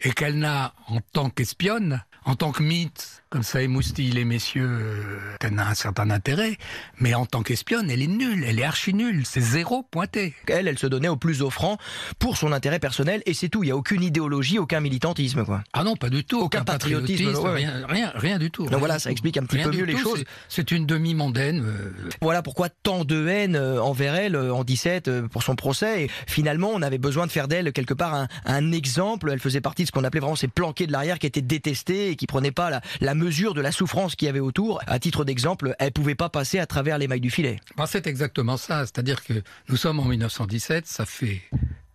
et 0.00 0.12
qu'elle 0.12 0.38
n'a, 0.38 0.74
en 0.86 1.00
tant 1.12 1.28
qu'espionne, 1.28 2.04
en 2.24 2.34
tant 2.36 2.52
que 2.52 2.62
mythe, 2.62 3.22
comme 3.30 3.42
ça 3.42 3.60
émoustille 3.62 4.10
les 4.12 4.24
messieurs, 4.24 4.68
euh, 4.70 5.18
qu'elle 5.40 5.54
n'a 5.54 5.68
un 5.68 5.74
certain 5.74 6.08
intérêt, 6.10 6.56
mais 7.00 7.14
en 7.14 7.26
tant 7.26 7.42
qu'espionne, 7.42 7.90
elle 7.90 8.00
est 8.02 8.06
nulle, 8.06 8.44
elle 8.46 8.58
est 8.60 8.64
archi 8.64 8.94
nulle, 8.94 9.26
c'est 9.26 9.40
zéro 9.40 9.82
pointé. 9.82 10.34
Elle, 10.46 10.68
elle 10.68 10.78
se 10.78 10.86
donnait 10.86 11.08
au 11.08 11.16
plus 11.16 11.42
offrant 11.42 11.76
pour 12.18 12.36
son 12.36 12.52
intérêt 12.52 12.78
personnel 12.78 13.22
et 13.26 13.34
c'est 13.34 13.48
tout. 13.48 13.62
Il 13.62 13.66
n'y 13.66 13.72
a 13.72 13.76
aucune 13.76 14.02
idéologie, 14.02 14.58
aucun 14.58 14.80
militantisme, 14.80 15.44
quoi. 15.44 15.62
Ah 15.72 15.82
non, 15.84 15.96
pas 15.96 16.10
du 16.10 16.24
tout. 16.24 16.40
Aucun 16.40 16.64
patriotisme, 16.64 17.34
ouais. 17.42 17.66
rien, 17.88 18.12
rien, 18.14 18.38
du 18.38 18.50
tout. 18.50 18.62
Donc 18.62 18.70
Rien 18.70 18.78
voilà, 18.78 18.98
ça 18.98 19.08
tout. 19.08 19.12
explique 19.12 19.36
un 19.36 19.44
petit 19.44 19.56
Rien 19.56 19.68
peu 19.70 19.76
mieux 19.76 19.84
les 19.84 19.96
choses. 19.96 20.24
c'est- 20.48 20.70
une 20.70 20.86
demi-mondaine. 20.86 21.62
euh, 21.66 21.92
Voilà 22.22 22.42
pourquoi 22.42 22.68
tant 22.70 23.04
de 23.04 23.28
haine 23.28 23.54
euh, 23.54 23.82
envers 23.82 24.14
elle 24.14 24.34
en 24.36 24.64
17 24.64 25.08
euh, 25.08 25.28
pour 25.28 25.42
son 25.42 25.56
procès. 25.56 26.04
Et 26.04 26.10
finalement, 26.26 26.70
on 26.72 26.80
avait 26.82 26.96
besoin 26.98 27.26
de 27.26 27.32
faire 27.32 27.48
d'elle 27.48 27.72
quelque 27.72 27.92
part 27.94 28.14
un, 28.14 28.28
un 28.46 28.72
exemple. 28.72 29.30
Elle 29.30 29.40
faisait 29.40 29.60
partie 29.60 29.82
de 29.82 29.88
ce 29.88 29.92
qu'on 29.92 30.04
appelait 30.04 30.20
vraiment 30.20 30.36
ces 30.36 30.48
planqués 30.48 30.86
de 30.86 30.92
l'arrière 30.92 31.18
qui 31.18 31.26
étaient 31.26 31.42
détestés 31.42 32.13
et 32.14 32.16
qui 32.16 32.26
prenaient 32.26 32.52
pas 32.52 32.80
la, 33.00 33.14
mesure 33.14 33.54
de 33.54 33.60
la 33.60 33.72
souffrance 33.72 34.16
qu'il 34.16 34.26
y 34.26 34.28
avait 34.28 34.40
autour. 34.40 34.80
À 34.86 34.98
titre 34.98 35.24
d'exemple, 35.24 35.74
elle 35.78 35.92
pouvait 35.92 36.14
pas 36.14 36.28
passer 36.28 36.58
à 36.58 36.66
travers 36.66 36.96
les 36.98 37.08
mailles 37.08 37.20
du 37.20 37.30
filet. 37.30 37.58
Ben, 37.76 37.86
c'est 37.86 38.06
exactement 38.06 38.56
ça. 38.56 38.80
C'est-à-dire 38.86 39.22
que 39.24 39.34
nous 39.68 39.76
sommes 39.76 40.00
en 40.00 40.04
1917, 40.04 40.86
ça 40.86 41.04
fait 41.04 41.42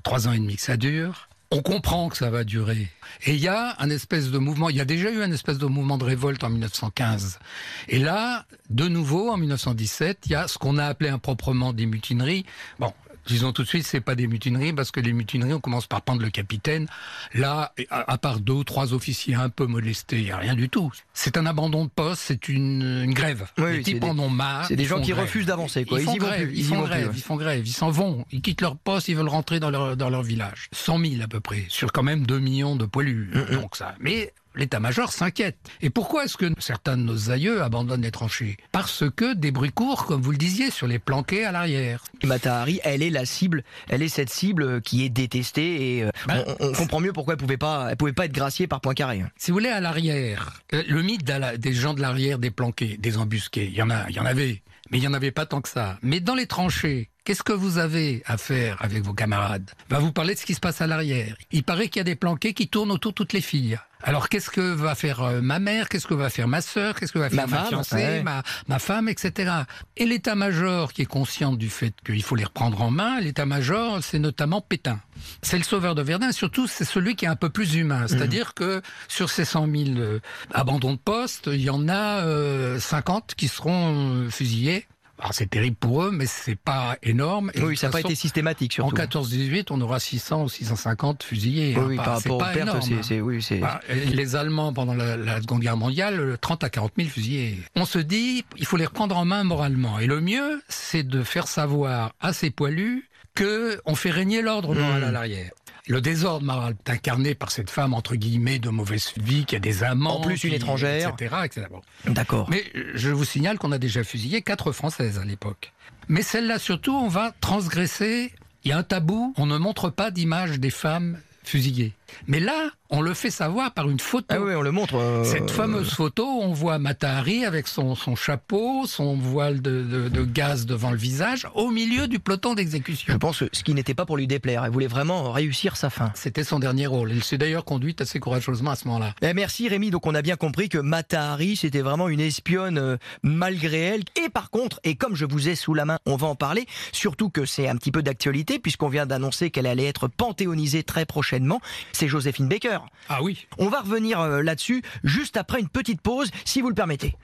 trois 0.03 0.27
ans 0.27 0.33
et 0.33 0.39
demi 0.39 0.57
que 0.57 0.61
ça 0.61 0.77
dure. 0.77 1.29
On 1.51 1.61
comprend 1.63 2.09
que 2.09 2.17
ça 2.17 2.29
va 2.29 2.43
durer. 2.43 2.89
Et 3.25 3.33
il 3.33 3.39
y 3.39 3.47
a 3.47 3.75
un 3.79 3.89
espèce 3.89 4.29
de 4.29 4.37
mouvement, 4.37 4.69
il 4.69 4.75
y 4.75 4.81
a 4.81 4.85
déjà 4.85 5.09
eu 5.09 5.23
un 5.23 5.31
espèce 5.31 5.57
de 5.57 5.65
mouvement 5.65 5.97
de 5.97 6.03
révolte 6.03 6.43
en 6.43 6.49
1915. 6.49 7.39
Et 7.87 7.97
là, 7.97 8.45
de 8.69 8.87
nouveau, 8.87 9.31
en 9.31 9.37
1917, 9.37 10.19
il 10.27 10.33
y 10.33 10.35
a 10.35 10.47
ce 10.47 10.59
qu'on 10.59 10.77
a 10.77 10.85
appelé 10.85 11.09
improprement 11.09 11.73
des 11.73 11.87
mutineries. 11.87 12.45
Bon, 12.77 12.93
disons 13.29 13.51
tout 13.53 13.63
de 13.63 13.67
suite, 13.67 13.85
c'est 13.85 14.01
pas 14.01 14.15
des 14.15 14.27
mutineries, 14.27 14.73
parce 14.73 14.91
que 14.91 14.99
les 14.99 15.13
mutineries, 15.13 15.53
on 15.53 15.59
commence 15.59 15.87
par 15.87 16.01
prendre 16.01 16.21
le 16.21 16.29
capitaine. 16.29 16.87
Là, 17.33 17.73
à, 17.89 18.11
à 18.11 18.17
part 18.17 18.39
deux 18.39 18.53
ou 18.53 18.63
trois 18.63 18.93
officiers 18.93 19.35
un 19.35 19.49
peu 19.49 19.65
molestés, 19.65 20.17
il 20.19 20.25
n'y 20.25 20.31
a 20.31 20.37
rien 20.37 20.55
du 20.55 20.69
tout. 20.69 20.91
C'est 21.13 21.37
un 21.37 21.45
abandon 21.45 21.85
de 21.85 21.89
poste, 21.89 22.21
c'est 22.25 22.49
une, 22.49 22.81
une 23.03 23.13
grève. 23.13 23.47
Oui, 23.57 23.77
les 23.77 23.83
types 23.83 23.99
des- 23.99 24.07
en 24.09 24.17
ont 24.19 24.29
marre. 24.29 24.65
c'est 24.65 24.75
des 24.75 24.85
gens 24.85 25.01
qui 25.01 25.11
grève. 25.11 25.25
refusent 25.25 25.45
d'avancer, 25.45 25.85
quoi. 25.85 25.99
Ils, 25.99 26.03
Ils 26.03 26.05
font 26.05 26.13
y 26.15 26.17
grève, 26.17 26.49
ils 26.53 26.59
y 26.59 26.63
font 26.63 26.81
grève, 26.83 27.11
ils 27.15 27.21
font 27.21 27.35
grève, 27.35 27.67
ils 27.67 27.71
s'en 27.73 27.91
vont, 27.91 28.25
ils 28.31 28.41
quittent 28.41 28.61
leur 28.61 28.75
poste, 28.77 29.07
ils 29.07 29.15
veulent 29.15 29.27
rentrer 29.29 29.59
dans 29.59 29.69
leur, 29.69 29.95
dans 29.95 30.09
leur 30.09 30.23
village. 30.23 30.67
100 30.73 30.99
000 30.99 31.21
à 31.23 31.27
peu 31.27 31.39
près, 31.39 31.65
sur 31.69 31.91
quand 31.91 32.03
même 32.03 32.25
2 32.25 32.39
millions 32.39 32.75
de 32.75 32.85
poilus. 32.85 33.31
Donc 33.51 33.75
ça, 33.75 33.95
mais 33.99 34.33
l'état-major 34.55 35.11
s'inquiète. 35.11 35.57
Et 35.81 35.89
pourquoi 35.89 36.25
est-ce 36.25 36.37
que 36.37 36.51
certains 36.59 36.97
de 36.97 37.03
nos 37.03 37.31
aïeux 37.31 37.61
abandonnent 37.61 38.01
les 38.01 38.11
tranchées? 38.11 38.57
Parce 38.71 39.03
que 39.15 39.33
des 39.33 39.51
bruits 39.51 39.71
courts, 39.71 40.05
comme 40.05 40.21
vous 40.21 40.31
le 40.31 40.37
disiez, 40.37 40.71
sur 40.71 40.87
les 40.87 40.99
planqués 40.99 41.45
à 41.45 41.51
l'arrière. 41.51 42.03
Matahari, 42.23 42.79
elle 42.83 43.03
est 43.03 43.09
la 43.09 43.25
cible, 43.25 43.63
elle 43.87 44.01
est 44.01 44.09
cette 44.09 44.29
cible 44.29 44.81
qui 44.81 45.05
est 45.05 45.09
détestée 45.09 45.97
et 45.97 46.03
euh, 46.03 46.09
Ben- 46.27 46.43
on, 46.59 46.69
on 46.69 46.71
comprend 46.73 46.99
mieux 46.99 47.13
pourquoi 47.13 47.33
elle 47.33 47.39
pouvait 47.39 47.57
pas, 47.57 47.87
elle 47.89 47.97
pouvait 47.97 48.13
pas 48.13 48.25
être 48.25 48.33
graciée 48.33 48.67
par 48.67 48.81
Poincaré. 48.81 49.23
Si 49.37 49.51
vous 49.51 49.55
voulez, 49.55 49.69
à 49.69 49.79
l'arrière, 49.79 50.61
euh, 50.73 50.83
le 50.87 51.01
mythe 51.01 51.23
des 51.23 51.73
gens 51.73 51.93
de 51.93 52.01
l'arrière, 52.01 52.39
des 52.39 52.51
planqués, 52.51 52.97
des 52.97 53.17
embusqués, 53.17 53.65
il 53.67 53.75
y 53.75 53.81
en 53.81 53.89
a, 53.89 54.09
il 54.09 54.15
y 54.15 54.19
en 54.19 54.25
avait, 54.25 54.61
mais 54.91 54.97
il 54.97 55.03
y 55.03 55.07
en 55.07 55.13
avait 55.13 55.31
pas 55.31 55.45
tant 55.45 55.61
que 55.61 55.69
ça. 55.69 55.97
Mais 56.01 56.19
dans 56.19 56.35
les 56.35 56.47
tranchées, 56.47 57.09
qu'est-ce 57.23 57.43
que 57.43 57.53
vous 57.53 57.77
avez 57.77 58.23
à 58.25 58.37
faire 58.37 58.77
avec 58.81 59.03
vos 59.03 59.13
camarades? 59.13 59.69
Va 59.89 59.99
vous 59.99 60.11
parler 60.11 60.33
de 60.33 60.39
ce 60.39 60.45
qui 60.45 60.53
se 60.55 60.59
passe 60.59 60.81
à 60.81 60.87
l'arrière. 60.87 61.35
Il 61.51 61.63
paraît 61.63 61.87
qu'il 61.89 61.99
y 61.99 62.01
a 62.01 62.05
des 62.05 62.15
planqués 62.15 62.53
qui 62.53 62.67
tournent 62.67 62.91
autour 62.91 63.11
de 63.11 63.15
toutes 63.15 63.33
les 63.33 63.41
filles. 63.41 63.77
Alors 64.01 64.29
qu'est-ce 64.29 64.49
que 64.49 64.61
va 64.61 64.95
faire 64.95 65.21
euh, 65.21 65.41
ma 65.41 65.59
mère? 65.59 65.89
Qu'est-ce 65.89 66.07
que 66.07 66.13
va 66.13 66.29
faire 66.29 66.47
ma 66.47 66.61
sœur? 66.61 66.95
Qu'est-ce 66.95 67.11
que 67.11 67.19
va 67.19 67.29
faire 67.29 67.47
Ma 67.47 67.55
ma, 67.55 67.57
femme, 67.57 67.67
fiancée, 67.67 67.95
ouais. 67.95 68.23
ma, 68.23 68.43
ma 68.67 68.79
femme, 68.79 69.09
etc. 69.09 69.51
Et 69.97 70.05
l'état-major 70.05 70.93
qui 70.93 71.01
est 71.01 71.05
conscient 71.05 71.53
du 71.53 71.69
fait 71.69 71.93
qu'il 72.05 72.23
faut 72.23 72.35
les 72.35 72.45
reprendre 72.45 72.81
en 72.81 72.91
main, 72.91 73.19
l'état-major, 73.19 73.99
c'est 74.01 74.19
notamment 74.19 74.61
Pétain. 74.61 74.99
C'est 75.41 75.57
le 75.57 75.63
sauveur 75.63 75.95
de 75.95 76.01
Verdun, 76.01 76.31
surtout 76.31 76.67
c'est 76.67 76.85
celui 76.85 77.15
qui 77.15 77.25
est 77.25 77.29
un 77.29 77.35
peu 77.35 77.49
plus 77.49 77.75
humain. 77.75 78.07
C'est-à-dire 78.07 78.53
que 78.53 78.81
sur 79.07 79.29
ces 79.29 79.45
100 79.45 79.67
000 79.67 79.97
euh, 79.97 80.19
abandons 80.53 80.93
de 80.93 80.97
poste, 80.99 81.49
il 81.51 81.61
y 81.61 81.69
en 81.69 81.89
a 81.89 82.23
euh, 82.23 82.79
50 82.79 83.35
qui 83.35 83.47
seront 83.47 84.15
euh, 84.15 84.29
fusillés. 84.29 84.85
Alors 85.19 85.33
c'est 85.33 85.49
terrible 85.49 85.75
pour 85.75 86.03
eux, 86.03 86.11
mais 86.11 86.25
c'est 86.25 86.55
pas 86.55 86.97
énorme. 87.03 87.51
Et 87.53 87.61
oui, 87.61 87.75
ça 87.75 87.87
n'a 87.87 87.91
pas 87.91 87.99
été 87.99 88.15
systématique 88.15 88.73
surtout. 88.73 88.95
En 88.95 88.99
14-18, 88.99 89.67
on 89.69 89.81
aura 89.81 89.99
600 89.99 90.43
ou 90.43 90.49
650 90.49 91.23
fusillés. 91.23 91.77
Oui, 91.77 91.97
par 91.97 92.15
rapport 92.15 92.37
aux 92.37 92.53
pertes, 92.53 92.77
c'est... 93.01 93.19
Oui, 93.19 93.45
bah, 93.59 93.81
les 93.89 94.35
Allemands, 94.35 94.71
pendant 94.73 94.93
la, 94.93 95.17
la, 95.17 95.41
Seconde 95.41 95.61
Guerre 95.61 95.77
mondiale, 95.77 96.37
30 96.39 96.63
à 96.63 96.69
40 96.69 96.93
000 96.97 97.09
fusillés. 97.09 97.59
On 97.75 97.85
se 97.85 97.99
dit, 97.99 98.45
il 98.57 98.65
faut 98.65 98.77
les 98.77 98.85
reprendre 98.85 99.17
en 99.17 99.25
main 99.25 99.43
moralement. 99.43 99.99
Et 99.99 100.07
le 100.07 100.21
mieux, 100.21 100.61
c'est 100.69 101.03
de 101.03 101.23
faire 101.23 101.47
savoir 101.47 102.13
à 102.21 102.31
ces 102.33 102.49
poilus 102.49 103.09
que 103.35 103.79
on 103.85 103.95
fait 103.95 104.11
régner 104.11 104.41
l'ordre 104.41 104.73
moral 104.75 105.03
à 105.03 105.09
hmm. 105.09 105.13
l'arrière. 105.13 105.51
Le 105.89 106.01
désordre 106.01 106.45
moral 106.45 106.75
est 106.85 106.91
incarné 106.91 107.33
par 107.33 107.49
cette 107.49 107.71
femme, 107.71 107.95
entre 107.95 108.15
guillemets, 108.15 108.59
de 108.59 108.69
mauvaise 108.69 109.11
vie, 109.17 109.45
qui 109.45 109.55
a 109.55 109.59
des 109.59 109.83
amants. 109.83 110.19
En 110.19 110.21
plus, 110.21 110.43
une 110.43 110.53
étrangère. 110.53 111.15
Etc. 111.43 111.65
D'accord. 112.05 112.47
Mais 112.47 112.63
je 112.93 113.09
vous 113.09 113.25
signale 113.25 113.57
qu'on 113.57 113.71
a 113.71 113.79
déjà 113.79 114.03
fusillé 114.03 114.43
quatre 114.43 114.71
Françaises 114.71 115.17
à 115.17 115.25
l'époque. 115.25 115.73
Mais 116.07 116.21
celle-là, 116.21 116.59
surtout, 116.59 116.93
on 116.93 117.07
va 117.07 117.33
transgresser. 117.41 118.31
Il 118.63 118.69
y 118.69 118.71
a 118.71 118.77
un 118.77 118.83
tabou, 118.83 119.33
on 119.37 119.47
ne 119.47 119.57
montre 119.57 119.89
pas 119.89 120.11
d'image 120.11 120.59
des 120.59 120.69
femmes 120.69 121.17
fusillées. 121.43 121.93
Mais 122.27 122.39
là, 122.39 122.69
on 122.89 123.01
le 123.01 123.13
fait 123.13 123.29
savoir 123.29 123.73
par 123.73 123.89
une 123.89 123.99
photo. 123.99 124.25
Ah 124.29 124.39
oui, 124.41 124.53
on 124.55 124.61
le 124.61 124.71
montre. 124.71 124.95
Euh, 124.95 125.23
Cette 125.23 125.51
fameuse 125.51 125.93
photo, 125.93 126.25
on 126.25 126.53
voit 126.53 126.79
Matahari 126.79 127.45
avec 127.45 127.67
son, 127.67 127.95
son 127.95 128.15
chapeau, 128.15 128.85
son 128.87 129.15
voile 129.15 129.61
de, 129.61 130.09
de, 130.09 130.23
gaz 130.23 130.65
devant 130.65 130.91
le 130.91 130.97
visage, 130.97 131.47
au 131.53 131.69
milieu 131.69 132.07
du 132.07 132.19
peloton 132.19 132.55
d'exécution. 132.55 133.13
Je 133.13 133.17
pense 133.17 133.39
que 133.39 133.45
ce 133.51 133.63
qui 133.63 133.73
n'était 133.73 133.93
pas 133.93 134.05
pour 134.05 134.17
lui 134.17 134.27
déplaire. 134.27 134.65
Elle 134.65 134.71
voulait 134.71 134.87
vraiment 134.87 135.31
réussir 135.31 135.77
sa 135.77 135.89
fin. 135.89 136.11
C'était 136.15 136.43
son 136.43 136.59
dernier 136.59 136.87
rôle. 136.87 137.11
Elle 137.11 137.23
s'est 137.23 137.37
d'ailleurs 137.37 137.65
conduite 137.65 138.01
assez 138.01 138.19
courageusement 138.19 138.71
à 138.71 138.75
ce 138.75 138.87
moment-là. 138.87 139.13
Eh, 139.21 139.33
merci 139.33 139.67
Rémi. 139.67 139.91
Donc 139.91 140.07
on 140.07 140.15
a 140.15 140.21
bien 140.21 140.35
compris 140.35 140.69
que 140.69 140.77
Matahari, 140.77 141.55
c'était 141.55 141.81
vraiment 141.81 142.09
une 142.09 142.19
espionne 142.19 142.77
euh, 142.77 142.97
malgré 143.23 143.79
elle. 143.79 144.03
Et 144.23 144.29
par 144.29 144.49
contre, 144.49 144.79
et 144.83 144.95
comme 144.95 145.15
je 145.15 145.25
vous 145.25 145.47
ai 145.47 145.55
sous 145.55 145.73
la 145.73 145.85
main, 145.85 145.99
on 146.05 146.15
va 146.15 146.27
en 146.27 146.35
parler. 146.35 146.65
Surtout 146.91 147.29
que 147.29 147.45
c'est 147.45 147.67
un 147.67 147.75
petit 147.75 147.91
peu 147.91 148.01
d'actualité 148.01 148.59
puisqu'on 148.59 148.89
vient 148.89 149.05
d'annoncer 149.05 149.51
qu'elle 149.51 149.67
allait 149.67 149.85
être 149.85 150.07
panthéonisée 150.07 150.83
très 150.83 151.05
prochainement. 151.05 151.61
C'est 151.99 152.07
Joséphine 152.07 152.47
Baker. 152.47 152.79
Ah 153.09 153.21
oui. 153.21 153.45
On 153.57 153.67
va 153.67 153.81
revenir 153.81 154.21
euh, 154.21 154.41
là-dessus 154.41 154.83
juste 155.03 155.35
après 155.35 155.59
une 155.59 155.67
petite 155.67 156.01
pause, 156.01 156.31
si 156.45 156.61
vous 156.61 156.69
le 156.69 156.73
permettez. 156.73 157.17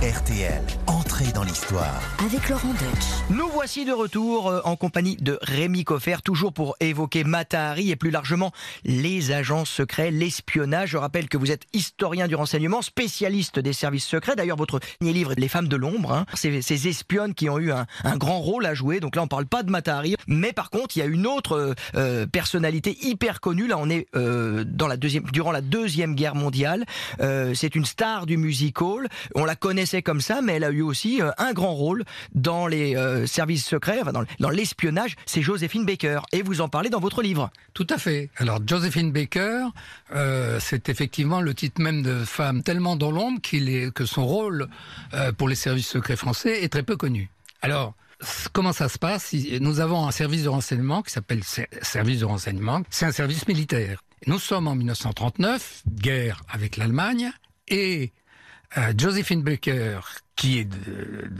RTL, 0.00 0.62
dans 1.24 1.44
l'histoire. 1.44 2.02
Avec 2.18 2.50
Laurent 2.50 2.68
Deutsch. 2.68 3.06
Nous 3.30 3.48
voici 3.48 3.86
de 3.86 3.92
retour 3.92 4.50
euh, 4.50 4.60
en 4.64 4.76
compagnie 4.76 5.16
de 5.16 5.38
Rémi 5.40 5.82
Coffer, 5.82 6.16
toujours 6.22 6.52
pour 6.52 6.76
évoquer 6.78 7.24
Matahari 7.24 7.90
et 7.90 7.96
plus 7.96 8.10
largement 8.10 8.52
les 8.84 9.32
agents 9.32 9.64
secrets, 9.64 10.10
l'espionnage. 10.10 10.90
Je 10.90 10.98
rappelle 10.98 11.30
que 11.30 11.38
vous 11.38 11.50
êtes 11.50 11.62
historien 11.72 12.28
du 12.28 12.34
renseignement, 12.34 12.82
spécialiste 12.82 13.58
des 13.58 13.72
services 13.72 14.04
secrets. 14.04 14.36
D'ailleurs, 14.36 14.58
votre 14.58 14.78
dernier 15.00 15.14
livre, 15.14 15.32
Les 15.38 15.48
femmes 15.48 15.68
de 15.68 15.76
l'ombre, 15.76 16.12
hein, 16.12 16.26
ces, 16.34 16.60
ces, 16.60 16.86
espionnes 16.86 17.32
qui 17.32 17.48
ont 17.48 17.58
eu 17.58 17.72
un, 17.72 17.86
grand 18.16 18.40
rôle 18.40 18.66
à 18.66 18.74
jouer. 18.74 19.00
Donc 19.00 19.16
là, 19.16 19.22
on 19.22 19.28
parle 19.28 19.46
pas 19.46 19.62
de 19.62 19.70
Matahari, 19.70 20.16
mais 20.26 20.52
par 20.52 20.68
contre, 20.68 20.96
il 20.96 21.00
y 21.00 21.02
a 21.02 21.06
une 21.06 21.26
autre 21.26 21.74
euh, 21.94 22.26
personnalité 22.26 22.96
hyper 23.00 23.40
connue. 23.40 23.66
Là, 23.66 23.78
on 23.78 23.88
est 23.88 24.06
euh, 24.16 24.64
dans 24.66 24.86
la 24.86 24.98
deuxième, 24.98 25.24
durant 25.32 25.52
la 25.52 25.62
deuxième 25.62 26.14
guerre 26.14 26.34
mondiale. 26.34 26.84
C'est 27.54 27.74
une 27.74 27.86
star 27.86 28.26
du 28.26 28.36
music 28.36 28.82
hall. 28.82 29.08
On 29.34 29.44
la 29.44 29.56
connaît 29.56 29.86
c'est 29.86 30.02
comme 30.02 30.20
ça, 30.20 30.42
mais 30.42 30.54
elle 30.54 30.64
a 30.64 30.70
eu 30.70 30.82
aussi 30.82 31.05
euh, 31.20 31.30
un 31.38 31.52
grand 31.52 31.72
rôle 31.72 32.04
dans 32.34 32.66
les 32.66 32.96
euh, 32.96 33.26
services 33.26 33.64
secrets, 33.64 34.00
dans, 34.38 34.50
l'espionnage. 34.50 35.16
C'est 35.26 35.42
Joséphine 35.42 35.84
Baker. 35.84 36.20
Et 36.32 36.42
vous 36.42 36.60
en 36.60 36.68
parlez 36.68 36.90
dans 36.90 37.00
votre 37.00 37.22
livre. 37.22 37.50
Tout 37.74 37.86
à 37.90 37.98
fait. 37.98 38.30
Alors, 38.36 38.60
Joséphine 38.66 39.12
Baker, 39.12 39.66
euh, 40.14 40.58
c'est 40.60 40.88
effectivement 40.88 41.40
le 41.40 41.54
titre 41.54 41.80
même 41.80 42.02
de 42.02 42.24
femme 42.24 42.62
tellement 42.62 42.96
dans 42.96 43.10
l'ombre 43.10 43.40
qu'il 43.40 43.68
est, 43.68 43.92
que 43.92 44.04
son 44.04 44.26
rôle 44.26 44.68
pour 45.38 45.48
les 45.48 45.54
services 45.54 45.88
secrets 45.88 46.16
français 46.16 46.62
est 46.62 46.68
très 46.68 46.82
peu 46.82 46.96
connu. 46.96 47.30
Alors, 47.62 47.94
comment 48.52 48.72
ça 48.72 48.88
se 48.88 48.98
passe? 48.98 49.34
Nous 49.60 49.80
avons 49.80 50.06
un 50.06 50.10
service 50.10 50.44
de 50.44 50.48
renseignement 50.48 51.02
qui 51.02 51.12
s'appelle 51.12 51.42
service 51.82 52.20
de 52.20 52.24
renseignement. 52.24 52.82
C'est 52.90 53.06
un 53.06 53.12
service 53.12 53.46
militaire. 53.48 54.02
Nous 54.26 54.38
sommes 54.38 54.66
en 54.68 54.74
1939, 54.74 55.82
guerre 55.88 56.42
avec 56.48 56.76
l'Allemagne, 56.76 57.30
et 57.68 58.12
Josephine 58.96 59.42
Baker, 59.42 60.00
qui 60.36 60.58
est 60.58 60.68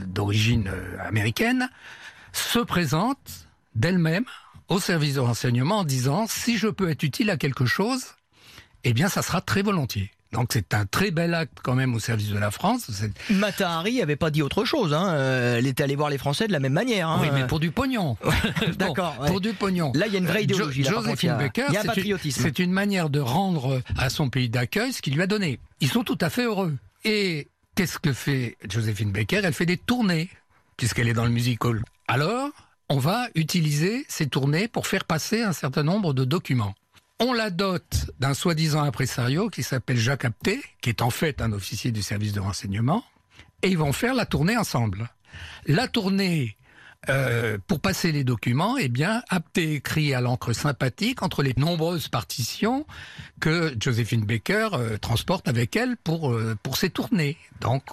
d'origine 0.07 0.69
euh, 0.69 0.97
américaine, 1.07 1.69
se 2.33 2.59
présente 2.59 3.47
d'elle-même 3.75 4.25
au 4.69 4.79
service 4.79 5.15
de 5.15 5.19
renseignement 5.19 5.79
en 5.79 5.83
disant 5.83 6.25
si 6.27 6.57
je 6.57 6.67
peux 6.67 6.89
être 6.89 7.03
utile 7.03 7.29
à 7.29 7.37
quelque 7.37 7.65
chose, 7.65 8.03
eh 8.83 8.93
bien 8.93 9.07
ça 9.07 9.21
sera 9.21 9.41
très 9.41 9.61
volontiers. 9.61 10.11
Donc 10.33 10.49
c'est 10.51 10.73
un 10.73 10.85
très 10.85 11.11
bel 11.11 11.33
acte 11.33 11.59
quand 11.63 11.73
même 11.73 11.95
au 11.95 11.99
service 11.99 12.29
de 12.29 12.37
la 12.37 12.51
France. 12.51 12.91
Matahari 13.29 14.01
avait 14.01 14.17
pas 14.17 14.29
dit 14.29 14.41
autre 14.41 14.65
chose. 14.65 14.93
Hein. 14.93 15.13
Euh, 15.13 15.57
elle 15.57 15.67
était 15.67 15.83
allée 15.83 15.95
voir 15.95 16.09
les 16.09 16.17
Français 16.17 16.47
de 16.47 16.51
la 16.51 16.59
même 16.59 16.73
manière. 16.73 17.07
Hein. 17.07 17.19
Oui, 17.21 17.29
mais 17.33 17.47
pour 17.47 17.61
du 17.61 17.71
pognon. 17.71 18.17
D'accord. 18.77 19.15
Pour 19.27 19.39
du 19.39 19.53
pognon. 19.53 19.93
Là, 19.95 20.07
il 20.07 20.13
y 20.13 20.15
a 20.17 20.19
une 20.19 20.25
vraie 20.25 20.43
idéologie. 20.43 20.83
Josephine 20.83 21.37
Baker, 21.37 21.67
c'est 22.29 22.59
une 22.59 22.71
manière 22.71 23.09
de 23.09 23.21
rendre 23.21 23.81
à 23.97 24.09
son 24.09 24.29
pays 24.29 24.49
d'accueil 24.49 24.91
ce 24.91 25.01
qu'il 25.01 25.15
lui 25.15 25.21
a 25.21 25.27
donné. 25.27 25.59
Ils 25.79 25.89
sont 25.89 26.03
tout 26.03 26.17
à 26.19 26.29
fait 26.29 26.43
heureux. 26.43 26.75
Et 27.09 27.47
qu'est-ce 27.73 27.99
que 27.99 28.11
fait 28.11 28.57
Joséphine 28.69 29.13
Baker 29.13 29.39
Elle 29.41 29.53
fait 29.53 29.65
des 29.65 29.77
tournées, 29.77 30.29
puisqu'elle 30.75 31.07
est 31.07 31.13
dans 31.13 31.23
le 31.23 31.31
musical. 31.31 31.81
Alors, 32.09 32.49
on 32.89 32.97
va 32.97 33.29
utiliser 33.33 34.05
ces 34.09 34.27
tournées 34.27 34.67
pour 34.67 34.87
faire 34.87 35.05
passer 35.05 35.41
un 35.41 35.53
certain 35.53 35.83
nombre 35.83 36.13
de 36.13 36.25
documents. 36.25 36.75
On 37.21 37.31
la 37.31 37.49
dote 37.49 38.11
d'un 38.19 38.33
soi-disant 38.33 38.83
impresario 38.83 39.49
qui 39.49 39.63
s'appelle 39.63 39.95
Jacques 39.95 40.25
Apté, 40.25 40.61
qui 40.81 40.89
est 40.89 41.01
en 41.01 41.09
fait 41.09 41.41
un 41.41 41.53
officier 41.53 41.93
du 41.93 42.03
service 42.03 42.33
de 42.33 42.41
renseignement, 42.41 43.05
et 43.61 43.69
ils 43.69 43.77
vont 43.77 43.93
faire 43.93 44.13
la 44.13 44.25
tournée 44.25 44.57
ensemble. 44.57 45.09
La 45.65 45.87
tournée 45.87 46.57
euh, 47.09 47.57
pour 47.67 47.79
passer 47.79 48.11
les 48.11 48.23
documents, 48.23 48.77
eh 48.77 48.89
bien, 48.89 49.23
Apté 49.29 49.73
écrit 49.75 50.13
à 50.13 50.21
l'encre 50.21 50.53
sympathique 50.53 51.23
entre 51.23 51.43
les 51.43 51.53
nombreuses 51.57 52.07
partitions 52.07 52.85
que 53.39 53.75
Josephine 53.79 54.25
Baker 54.25 54.69
euh, 54.73 54.97
transporte 54.97 55.47
avec 55.47 55.75
elle 55.75 55.97
pour 55.97 56.31
euh, 56.31 56.55
pour 56.63 56.77
ses 56.77 56.89
tournées. 56.89 57.37
Donc 57.61 57.83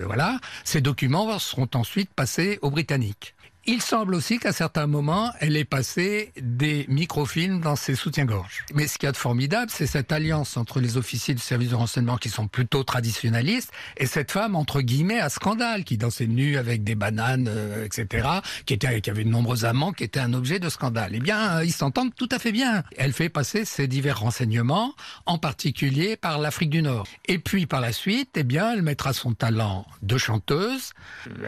voilà, 0.00 0.38
ces 0.64 0.80
documents 0.80 1.38
seront 1.38 1.68
ensuite 1.74 2.10
passés 2.14 2.58
aux 2.62 2.70
Britanniques. 2.70 3.34
Il 3.70 3.82
semble 3.82 4.14
aussi 4.14 4.38
qu'à 4.38 4.54
certains 4.54 4.86
moments, 4.86 5.30
elle 5.40 5.54
ait 5.54 5.66
passé 5.66 6.32
des 6.40 6.86
microfilms 6.88 7.60
dans 7.60 7.76
ses 7.76 7.94
soutiens-gorge. 7.94 8.64
Mais 8.72 8.86
ce 8.86 8.96
qu'il 8.96 9.06
y 9.06 9.10
a 9.10 9.12
de 9.12 9.16
formidable, 9.18 9.70
c'est 9.70 9.86
cette 9.86 10.10
alliance 10.10 10.56
entre 10.56 10.80
les 10.80 10.96
officiers 10.96 11.34
du 11.34 11.42
service 11.42 11.68
de 11.68 11.74
renseignement 11.74 12.16
qui 12.16 12.30
sont 12.30 12.48
plutôt 12.48 12.82
traditionnalistes 12.82 13.70
et 13.98 14.06
cette 14.06 14.32
femme, 14.32 14.56
entre 14.56 14.80
guillemets, 14.80 15.20
à 15.20 15.28
scandale, 15.28 15.84
qui 15.84 15.98
dansait 15.98 16.26
nue 16.26 16.56
avec 16.56 16.82
des 16.82 16.94
bananes, 16.94 17.46
euh, 17.46 17.84
etc., 17.84 18.26
qui, 18.64 18.78
avait 18.86 19.24
de 19.24 19.28
nombreux 19.28 19.66
amants, 19.66 19.92
qui 19.92 20.02
était 20.02 20.18
un 20.18 20.32
objet 20.32 20.58
de 20.60 20.70
scandale. 20.70 21.10
Eh 21.12 21.20
bien, 21.20 21.62
ils 21.62 21.74
s'entendent 21.74 22.14
tout 22.14 22.28
à 22.32 22.38
fait 22.38 22.52
bien. 22.52 22.84
Elle 22.96 23.12
fait 23.12 23.28
passer 23.28 23.66
ces 23.66 23.86
divers 23.86 24.20
renseignements, 24.20 24.94
en 25.26 25.36
particulier 25.36 26.16
par 26.16 26.38
l'Afrique 26.38 26.70
du 26.70 26.80
Nord. 26.80 27.06
Et 27.26 27.38
puis, 27.38 27.66
par 27.66 27.82
la 27.82 27.92
suite, 27.92 28.30
eh 28.36 28.44
bien, 28.44 28.72
elle 28.72 28.82
mettra 28.82 29.12
son 29.12 29.34
talent 29.34 29.84
de 30.00 30.16
chanteuse, 30.16 30.92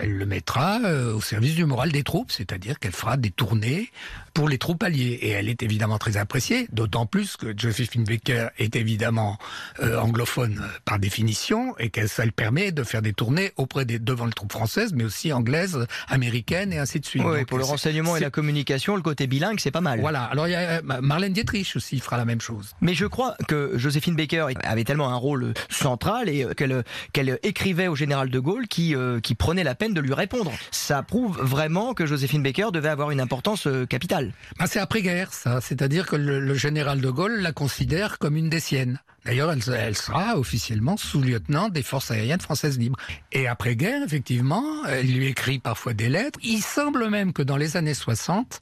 elle 0.02 0.18
le 0.18 0.26
mettra 0.26 0.80
euh, 0.84 1.14
au 1.14 1.22
service 1.22 1.54
du 1.54 1.64
moral 1.64 1.92
des 1.92 2.02
c'est-à-dire 2.28 2.78
qu'elle 2.78 2.92
fera 2.92 3.16
des 3.16 3.30
tournées 3.30 3.90
pour 4.34 4.48
les 4.48 4.58
troupes 4.58 4.82
alliées. 4.82 5.18
Et 5.22 5.30
elle 5.30 5.48
est 5.48 5.62
évidemment 5.62 5.98
très 5.98 6.16
appréciée, 6.16 6.66
d'autant 6.72 7.06
plus 7.06 7.36
que 7.36 7.56
Josephine 7.56 8.04
Baker 8.04 8.48
est 8.58 8.76
évidemment 8.76 9.38
euh, 9.80 9.98
anglophone 9.98 10.62
par 10.84 10.98
définition, 10.98 11.76
et 11.78 11.90
que 11.90 12.06
ça 12.06 12.24
lui 12.24 12.30
permet 12.30 12.72
de 12.72 12.82
faire 12.82 13.02
des 13.02 13.12
tournées 13.12 13.52
auprès 13.56 13.84
des 13.84 13.98
devant 13.98 14.26
les 14.26 14.32
troupes 14.32 14.52
françaises, 14.52 14.92
mais 14.94 15.04
aussi 15.04 15.32
anglaises, 15.32 15.86
américaines 16.08 16.72
et 16.72 16.78
ainsi 16.78 17.00
de 17.00 17.06
suite. 17.06 17.22
Oui, 17.24 17.44
pour 17.44 17.58
le 17.58 17.64
renseignement 17.64 18.16
et 18.16 18.20
la 18.20 18.30
communication, 18.30 18.96
le 18.96 19.02
côté 19.02 19.26
bilingue, 19.26 19.60
c'est 19.60 19.70
pas 19.70 19.80
mal. 19.80 20.00
Voilà. 20.00 20.24
Alors 20.24 20.48
il 20.48 20.52
y 20.52 20.56
a 20.56 20.78
euh, 20.78 21.00
Marlène 21.00 21.32
Dietrich 21.32 21.76
aussi 21.76 22.00
fera 22.00 22.16
la 22.16 22.24
même 22.24 22.40
chose. 22.40 22.74
Mais 22.80 22.94
je 22.94 23.06
crois 23.06 23.36
que 23.46 23.72
Josephine 23.76 24.16
Baker 24.16 24.46
avait 24.62 24.84
tellement 24.84 25.10
un 25.10 25.16
rôle 25.16 25.54
central 25.68 26.28
et 26.28 26.44
euh, 26.44 26.54
qu'elle 26.54 26.82
qu'elle 27.12 27.38
écrivait 27.42 27.88
au 27.88 27.96
général 27.96 28.30
de 28.30 28.38
Gaulle 28.38 28.66
qui 28.66 28.94
qui 29.22 29.34
prenait 29.34 29.64
la 29.64 29.74
peine 29.74 29.94
de 29.94 30.00
lui 30.00 30.14
répondre. 30.14 30.52
Ça 30.70 31.02
prouve 31.02 31.38
vraiment 31.40 31.89
que 31.94 32.06
Joséphine 32.06 32.42
Baker 32.42 32.68
devait 32.72 32.88
avoir 32.88 33.10
une 33.10 33.20
importance 33.20 33.68
capitale. 33.88 34.32
Bah, 34.58 34.66
c'est 34.66 34.80
après-guerre, 34.80 35.32
ça. 35.32 35.60
C'est-à-dire 35.60 36.06
que 36.06 36.16
le, 36.16 36.54
général 36.54 37.00
de 37.00 37.10
Gaulle 37.10 37.40
la 37.40 37.52
considère 37.52 38.18
comme 38.18 38.36
une 38.36 38.48
des 38.48 38.60
siennes. 38.60 39.00
D'ailleurs, 39.24 39.52
elle, 39.52 39.96
sera 39.96 40.36
officiellement 40.36 40.96
sous-lieutenant 40.96 41.68
des 41.68 41.82
forces 41.82 42.10
aériennes 42.10 42.40
françaises 42.40 42.78
libres. 42.78 42.98
Et 43.32 43.46
après-guerre, 43.46 44.02
effectivement, 44.02 44.64
elle 44.86 45.06
lui 45.06 45.26
écrit 45.26 45.58
parfois 45.58 45.92
des 45.94 46.08
lettres. 46.08 46.38
Il 46.42 46.62
semble 46.62 47.08
même 47.08 47.32
que 47.32 47.42
dans 47.42 47.56
les 47.56 47.76
années 47.76 47.94
60, 47.94 48.60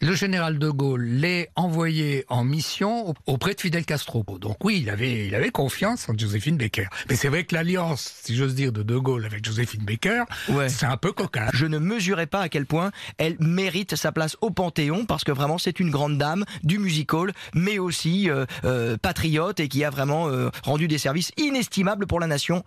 le 0.00 0.14
général 0.14 0.58
de 0.58 0.68
Gaulle 0.68 1.04
l'ait 1.04 1.50
envoyé 1.56 2.24
en 2.28 2.44
mission 2.44 3.14
auprès 3.26 3.54
de 3.54 3.60
Fidel 3.60 3.84
Castro. 3.84 4.24
Donc 4.40 4.64
oui, 4.64 4.80
il 4.82 4.90
avait, 4.90 5.26
il 5.26 5.34
avait 5.34 5.50
confiance 5.50 6.08
en 6.08 6.16
Joséphine 6.16 6.56
Baker. 6.56 6.86
Mais 7.08 7.16
c'est 7.16 7.28
vrai 7.28 7.44
que 7.44 7.54
l'alliance, 7.54 8.12
si 8.22 8.36
j'ose 8.36 8.54
dire, 8.54 8.72
de 8.72 8.82
de 8.82 8.96
Gaulle 8.98 9.24
avec 9.24 9.44
Joséphine 9.44 9.84
Baker, 9.84 10.24
c'est 10.68 10.86
un 10.86 10.96
peu 10.96 11.12
coquin. 11.12 11.48
Je 11.54 11.66
ne 11.66 11.78
mesurais 11.78 12.26
pas 12.26 12.40
à 12.40 12.48
quel 12.48 12.66
point 12.66 12.90
elle 13.18 13.36
mérite 13.38 13.96
sa 13.96 14.12
place 14.12 14.36
au 14.40 14.50
Panthéon, 14.50 15.06
parce 15.06 15.24
que 15.24 15.32
vraiment 15.32 15.58
c'est 15.58 15.80
une 15.80 15.90
grande 15.90 16.18
dame 16.18 16.44
du 16.62 16.78
music 16.78 17.12
hall, 17.14 17.32
mais 17.54 17.78
aussi 17.78 18.28
euh, 18.28 18.44
euh, 18.64 18.96
patriote 18.96 19.60
et 19.60 19.68
qui 19.68 19.84
a 19.84 19.90
vraiment 19.92 20.28
euh, 20.28 20.50
rendu 20.64 20.88
des 20.88 20.98
services 20.98 21.30
inestimables 21.36 22.06
pour 22.06 22.20
la 22.20 22.26
nation 22.26 22.64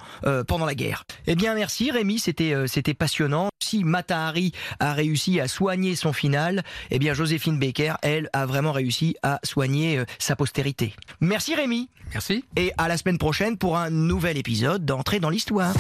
pendant 0.47 0.65
la 0.65 0.75
guerre. 0.75 1.03
Eh 1.27 1.35
bien 1.35 1.53
merci 1.55 1.91
Rémi, 1.91 2.19
c'était 2.19 2.53
c'était 2.67 2.93
passionnant. 2.93 3.49
Si 3.61 3.83
Matahari 3.83 4.51
a 4.79 4.93
réussi 4.93 5.39
à 5.39 5.47
soigner 5.47 5.95
son 5.95 6.13
final, 6.13 6.63
eh 6.91 6.99
bien 6.99 7.13
Joséphine 7.13 7.59
Baker, 7.59 7.95
elle, 8.01 8.29
a 8.33 8.45
vraiment 8.45 8.71
réussi 8.71 9.15
à 9.23 9.39
soigner 9.43 9.97
euh, 9.97 10.05
sa 10.19 10.35
postérité. 10.35 10.93
Merci 11.19 11.55
Rémi. 11.55 11.89
Merci. 12.13 12.45
Et 12.55 12.71
à 12.77 12.87
la 12.87 12.97
semaine 12.97 13.17
prochaine 13.17 13.57
pour 13.57 13.77
un 13.77 13.89
nouvel 13.89 14.37
épisode 14.37 14.85
d'Entrée 14.85 15.19
dans 15.19 15.29
l'Histoire. 15.29 15.73